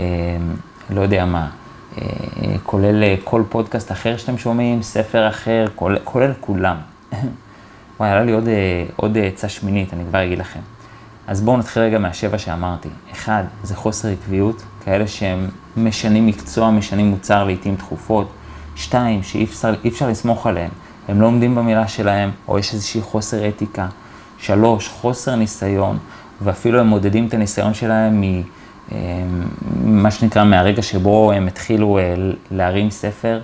אה, 0.00 0.04
לא 0.90 1.00
יודע 1.00 1.24
מה, 1.24 1.48
כולל 2.62 3.02
אה, 3.02 3.14
כל 3.24 3.42
פודקאסט 3.48 3.92
אחר 3.92 4.16
שאתם 4.16 4.38
שומעים, 4.38 4.82
ספר 4.82 5.28
אחר, 5.28 5.64
כולל, 5.74 5.98
כולל 6.04 6.32
כולם. 6.40 6.76
וואי, 8.00 8.10
עלה 8.10 8.24
לי 8.24 8.32
עוד, 8.32 8.48
אה, 8.48 8.84
עוד 8.96 9.18
עצה 9.18 9.48
שמינית, 9.48 9.94
אני 9.94 10.04
כבר 10.08 10.24
אגיד 10.24 10.38
לכם. 10.38 10.60
אז 11.26 11.40
בואו 11.40 11.56
נתחיל 11.56 11.82
רגע 11.82 11.98
מהשבע 11.98 12.38
שאמרתי. 12.38 12.88
אחד, 13.12 13.44
זה 13.62 13.76
חוסר 13.76 14.08
עקביות, 14.08 14.62
כאלה 14.84 15.06
שהם 15.06 15.48
משנים 15.76 16.26
מקצוע, 16.26 16.70
משנים 16.70 17.06
מוצר 17.06 17.44
לעיתים 17.44 17.76
תכופות. 17.76 18.32
שתיים, 18.76 19.22
שאי 19.22 19.44
אפשר, 19.44 19.74
אפשר 19.86 20.08
לסמוך 20.08 20.46
עליהם, 20.46 20.70
הם 21.08 21.20
לא 21.20 21.26
עומדים 21.26 21.54
במילה 21.54 21.88
שלהם, 21.88 22.30
או 22.48 22.58
יש 22.58 22.74
איזושהי 22.74 23.00
חוסר 23.00 23.48
אתיקה. 23.48 23.86
שלוש, 24.38 24.88
חוסר 24.88 25.34
ניסיון, 25.34 25.98
ואפילו 26.42 26.80
הם 26.80 26.86
מודדים 26.86 27.26
את 27.26 27.34
הניסיון 27.34 27.74
שלהם 27.74 28.20
מ... 28.20 28.42
מה 29.84 30.10
שנקרא 30.10 30.44
מהרגע 30.44 30.82
שבו 30.82 31.32
הם 31.32 31.46
התחילו 31.46 31.98
אה, 31.98 32.14
להרים 32.50 32.90
ספר. 32.90 33.40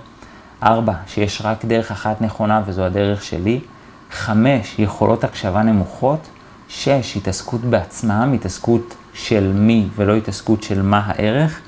ארבע, 0.63 0.93
שיש 1.07 1.41
רק 1.45 1.65
דרך 1.65 1.91
אחת 1.91 2.21
נכונה 2.21 2.61
וזו 2.65 2.83
הדרך 2.83 3.23
שלי. 3.23 3.59
חמש, 4.11 4.79
יכולות 4.79 5.23
הקשבה 5.23 5.63
נמוכות. 5.63 6.27
שש, 6.69 7.17
התעסקות 7.17 7.61
בעצמם, 7.61 8.31
התעסקות 8.35 8.95
של 9.13 9.51
מי 9.55 9.87
ולא 9.95 10.15
התעסקות 10.15 10.63
של 10.63 10.81
מה 10.81 11.01
הערך. 11.05 11.61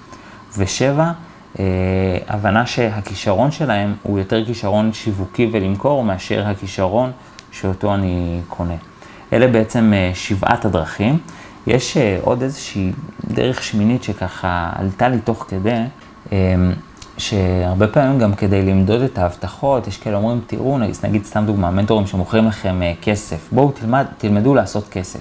ושבע, 0.58 1.12
אה, 1.60 1.66
הבנה 2.28 2.66
שהכישרון 2.66 3.52
שלהם 3.52 3.94
הוא 4.04 4.20
יותר 4.20 4.46
כישרון 4.46 4.94
שיווקי 4.94 5.50
ולמכור 5.52 6.04
מאשר 6.04 6.48
הכישרון 6.48 7.12
שאותו 7.52 7.94
אני 7.94 8.42
קונה. 8.48 8.76
אלה 9.34 9.48
בעצם 9.48 9.94
אה, 9.94 10.12
שבעת 10.14 10.66
הדרכים. 10.66 11.18
יש 11.68 11.98
אה, 11.98 12.20
עוד 12.22 12.42
איזושהי 12.42 12.92
דרך 13.28 13.64
שמינית 13.64 14.04
שככה 14.04 14.70
עלתה 14.76 15.10
לי 15.10 15.20
תוך 15.20 15.46
כדי, 15.50 15.84
אמ, 16.32 16.38
שהרבה 17.18 17.88
פעמים 17.88 18.20
גם 18.20 18.34
כדי 18.34 18.62
למדוד 18.62 19.02
את 19.02 19.18
ההבטחות, 19.18 19.88
יש 19.88 19.98
כאלה 19.98 20.18
אומרים, 20.18 20.42
תראו, 20.48 20.78
נגיד 21.04 21.24
סתם 21.26 21.46
דוגמה, 21.46 21.72
מנטורים 21.72 22.08
שמוכרים 22.08 22.48
לכם 22.48 22.82
אה, 22.82 22.94
כסף, 23.02 23.50
בואו 23.52 23.72
תלמד, 23.72 24.06
תלמדו 24.18 24.56
לעשות 24.56 24.90
כסף. 24.90 25.20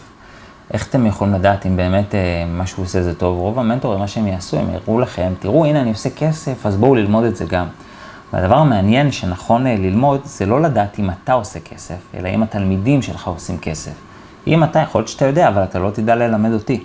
איך 0.72 0.88
אתם 0.88 1.06
יכולים 1.06 1.34
לדעת 1.34 1.66
אם 1.66 1.76
באמת 1.76 2.14
אה, 2.14 2.44
מה 2.48 2.66
שהוא 2.66 2.84
עושה 2.84 3.02
זה 3.02 3.14
טוב? 3.14 3.38
רוב 3.38 3.58
המנטורים, 3.58 3.98
מה 3.98 4.08
שהם 4.08 4.26
יעשו, 4.26 4.58
הם 4.58 4.66
יראו 4.74 5.00
לכם, 5.00 5.32
תראו, 5.38 5.64
הנה 5.64 5.80
אני 5.80 5.90
עושה 5.90 6.10
כסף, 6.10 6.66
אז 6.66 6.76
בואו 6.76 6.94
ללמוד 6.94 7.24
את 7.24 7.36
זה 7.36 7.44
גם. 7.44 7.66
והדבר 8.32 8.56
המעניין 8.56 9.12
שנכון 9.12 9.66
ללמוד, 9.66 10.20
זה 10.24 10.46
לא 10.46 10.62
לדעת 10.62 10.98
אם 10.98 11.10
אתה 11.10 11.32
עושה 11.32 11.60
כסף, 11.60 11.98
אלא 12.14 12.28
אם 12.28 12.42
התלמידים 12.42 13.02
שלך 13.02 13.28
עושים 13.28 13.58
כסף. 13.58 14.07
אם 14.46 14.64
אתה, 14.64 14.78
יכול 14.78 14.98
להיות 14.98 15.08
שאתה 15.08 15.24
יודע, 15.24 15.48
אבל 15.48 15.64
אתה 15.64 15.78
לא 15.78 15.90
תדע 15.90 16.14
ללמד 16.14 16.52
אותי. 16.52 16.84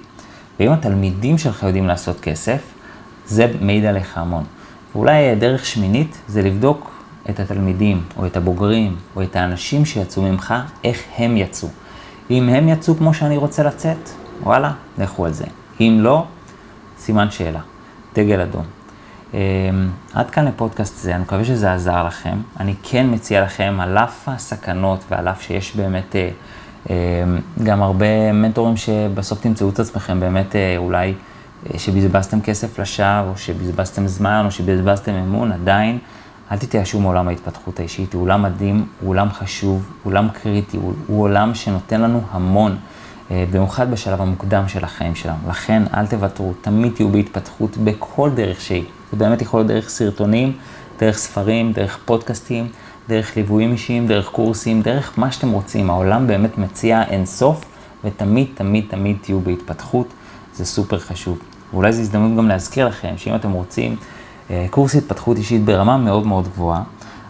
ואם 0.59 0.71
התלמידים 0.71 1.37
שלך 1.37 1.63
יודעים 1.63 1.87
לעשות 1.87 2.19
כסף, 2.19 2.61
זה 3.25 3.51
מעיד 3.61 3.85
עליך 3.85 4.17
המון. 4.17 4.43
ואולי 4.95 5.35
דרך 5.35 5.65
שמינית 5.65 6.17
זה 6.27 6.41
לבדוק 6.41 6.91
את 7.29 7.39
התלמידים, 7.39 8.03
או 8.17 8.25
את 8.25 8.37
הבוגרים, 8.37 8.95
או 9.15 9.23
את 9.23 9.35
האנשים 9.35 9.85
שיצאו 9.85 10.21
ממך, 10.21 10.53
איך 10.83 11.03
הם 11.17 11.37
יצאו. 11.37 11.69
אם 12.29 12.49
הם 12.49 12.69
יצאו 12.69 12.95
כמו 12.97 13.13
שאני 13.13 13.37
רוצה 13.37 13.63
לצאת, 13.63 14.09
וואלה, 14.43 14.71
לכו 14.97 15.25
על 15.25 15.33
זה. 15.33 15.45
אם 15.79 15.97
לא, 16.01 16.25
סימן 16.97 17.31
שאלה, 17.31 17.59
דגל 18.15 18.41
אדום. 18.41 18.65
אמ, 19.33 19.39
עד 20.13 20.29
כאן 20.29 20.45
לפודקאסט 20.45 20.97
זה, 20.97 21.15
אני 21.15 21.21
מקווה 21.21 21.45
שזה 21.45 21.73
עזר 21.73 22.03
לכם. 22.03 22.37
אני 22.59 22.73
כן 22.83 23.07
מציע 23.11 23.43
לכם, 23.43 23.77
על 23.79 23.97
אף 23.97 24.29
הסכנות 24.29 25.03
ועל 25.09 25.27
אף 25.27 25.41
שיש 25.41 25.75
באמת 25.75 26.15
אמ, 26.15 26.29
גם 27.63 27.81
הרבה 27.81 28.31
מנטורים 28.31 28.77
שבסוף 28.77 29.41
תמצאו 29.41 29.69
את 29.69 29.79
עצמכם 29.79 30.19
באמת 30.19 30.55
אה, 30.55 30.77
אולי 30.77 31.13
אה, 31.73 31.79
שבזבזתם 31.79 32.41
כסף 32.41 32.79
לשווא, 32.79 33.21
או 33.29 33.37
שבזבזתם 33.37 34.07
זמן, 34.07 34.43
או 34.45 34.51
שבזבזתם 34.51 35.11
אמון, 35.11 35.51
עדיין 35.51 35.99
אל 36.51 36.57
תתייאשו 36.57 36.99
מעולם 36.99 37.27
ההתפתחות 37.27 37.79
האישית, 37.79 38.13
הוא 38.13 38.21
עולם 38.21 38.43
מדהים, 38.43 38.85
הוא 39.01 39.09
עולם 39.09 39.29
חשוב, 39.31 39.91
הוא 40.03 40.11
עולם 40.11 40.27
קריטי, 40.29 40.77
הוא, 40.77 40.93
הוא 41.07 41.23
עולם 41.23 41.55
שנותן 41.55 42.01
לנו 42.01 42.21
המון, 42.31 42.77
אה, 43.31 43.45
במיוחד 43.51 43.91
בשלב 43.91 44.21
המוקדם 44.21 44.67
של 44.67 44.83
החיים 44.83 45.15
שלנו. 45.15 45.37
לכן 45.49 45.83
אל 45.93 46.07
תוותרו, 46.07 46.53
תמיד 46.61 46.93
תהיו 46.95 47.09
בהתפתחות 47.09 47.77
בכל 47.77 48.29
דרך 48.35 48.61
שהיא. 48.61 48.83
זה 49.11 49.17
באמת 49.17 49.41
יכול 49.41 49.59
להיות 49.59 49.67
דרך 49.67 49.89
סרטונים, 49.89 50.53
דרך 50.99 51.17
ספרים, 51.17 51.71
דרך 51.71 51.99
פודקאסטים, 52.05 52.67
דרך 53.09 53.37
ליוויים 53.37 53.71
אישיים, 53.71 54.07
דרך 54.07 54.29
קורסים, 54.29 54.81
דרך 54.81 55.13
מה 55.17 55.31
שאתם 55.31 55.51
רוצים. 55.51 55.89
העולם 55.89 56.27
באמת 56.27 56.57
מציע 56.57 57.03
אינסוף, 57.03 57.65
ותמיד, 58.03 58.47
תמיד, 58.55 58.85
תמיד 58.89 59.17
תהיו 59.21 59.39
בהתפתחות, 59.39 60.07
זה 60.53 60.65
סופר 60.65 60.99
חשוב. 60.99 61.39
ואולי 61.73 61.93
זו 61.93 62.01
הזדמנות 62.01 62.37
גם 62.37 62.47
להזכיר 62.47 62.87
לכם, 62.87 63.13
שאם 63.17 63.35
אתם 63.35 63.51
רוצים 63.51 63.95
אה, 64.49 64.65
קורס 64.69 64.95
התפתחות 64.95 65.37
אישית 65.37 65.65
ברמה 65.65 65.97
מאוד 65.97 66.27
מאוד 66.27 66.47
גבוהה, 66.47 66.83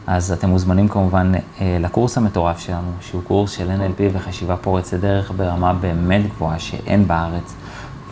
אז 0.07 0.31
אתם 0.31 0.49
מוזמנים 0.49 0.88
כמובן 0.88 1.31
אה, 1.62 1.77
לקורס 1.79 2.17
המטורף 2.17 2.59
שלנו, 2.59 2.91
שהוא 3.01 3.23
קורס 3.23 3.51
של 3.51 3.69
NLP 3.69 4.01
וחשיבה 4.13 4.57
פורצת 4.57 4.99
דרך 4.99 5.31
ברמה 5.36 5.73
באמת 5.73 6.21
גבוהה 6.29 6.59
שאין 6.59 7.07
בארץ. 7.07 7.53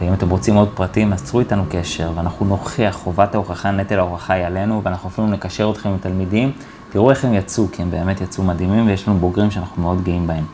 ואם 0.01 0.13
אתם 0.13 0.29
רוצים 0.29 0.55
עוד 0.55 0.69
פרטים, 0.75 1.13
אז 1.13 1.23
צרו 1.23 1.39
איתנו 1.39 1.63
קשר, 1.69 2.11
ואנחנו 2.15 2.45
נוכיח, 2.45 2.95
חובת 2.95 3.35
ההוכחה, 3.35 3.71
נטל 3.71 3.99
ההוכחה 3.99 4.33
היא 4.33 4.45
עלינו, 4.45 4.81
ואנחנו 4.83 5.09
אפילו 5.09 5.27
נקשר 5.27 5.71
אתכם 5.71 5.89
עם 5.89 5.97
תלמידים. 5.97 6.51
תראו 6.91 7.09
איך 7.09 7.25
הם 7.25 7.33
יצאו, 7.33 7.67
כי 7.71 7.81
הם 7.81 7.91
באמת 7.91 8.21
יצאו 8.21 8.43
מדהימים, 8.43 8.87
ויש 8.87 9.07
לנו 9.07 9.19
בוגרים 9.19 9.51
שאנחנו 9.51 9.81
מאוד 9.81 10.03
גאים 10.03 10.27
בהם. 10.27 10.45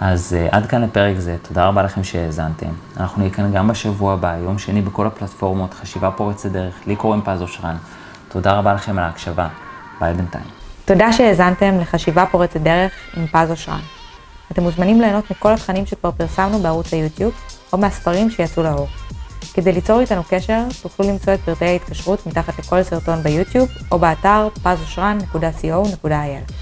אז 0.00 0.36
uh, 0.36 0.54
עד 0.54 0.66
כאן 0.66 0.82
לפרק 0.82 1.18
זה, 1.18 1.36
תודה 1.48 1.66
רבה 1.66 1.82
לכם 1.82 2.04
שהאזנתם. 2.04 2.66
אנחנו 2.96 3.18
נהיה 3.18 3.34
כאן 3.34 3.52
גם 3.52 3.68
בשבוע 3.68 4.12
הבא, 4.12 4.36
יום 4.36 4.58
שני 4.58 4.82
בכל 4.82 5.06
הפלטפורמות, 5.06 5.74
חשיבה 5.74 6.10
פורצת 6.10 6.50
דרך, 6.50 6.74
לי 6.86 6.96
קוראים 6.96 7.22
פז 7.24 7.42
אושרן. 7.42 7.76
תודה 8.28 8.52
רבה 8.52 8.74
לכם 8.74 8.98
על 8.98 9.04
ההקשבה, 9.04 9.48
ביי 10.00 10.14
בינתיים. 10.14 10.44
תודה 10.84 11.12
שהאזנתם 11.12 11.78
לחשיבה 11.80 12.26
פורצת 12.26 12.60
דרך 12.60 12.92
עם 13.16 13.26
פז 13.26 13.50
אושרן. 13.50 13.80
אתם 14.52 14.62
מוזמנים 14.62 15.00
ליהנות 15.00 15.30
מכל 15.30 15.52
התכנים 15.52 15.86
שכבר 15.86 16.10
פרסמנו 16.10 16.58
בערוץ 16.58 16.92
היוטיוב, 16.92 17.32
או 17.72 17.78
מהספרים 17.78 18.30
שיצאו 18.30 18.62
לאור. 18.62 18.88
כדי 19.54 19.72
ליצור 19.72 20.00
איתנו 20.00 20.22
קשר, 20.28 20.62
תוכלו 20.82 21.08
למצוא 21.08 21.34
את 21.34 21.40
פרטי 21.40 21.64
ההתקשרות 21.64 22.26
מתחת 22.26 22.58
לכל 22.58 22.82
סרטון 22.82 23.22
ביוטיוב, 23.22 23.68
או 23.92 23.98
באתר 23.98 24.48
pazosran.co.il. 24.64 26.52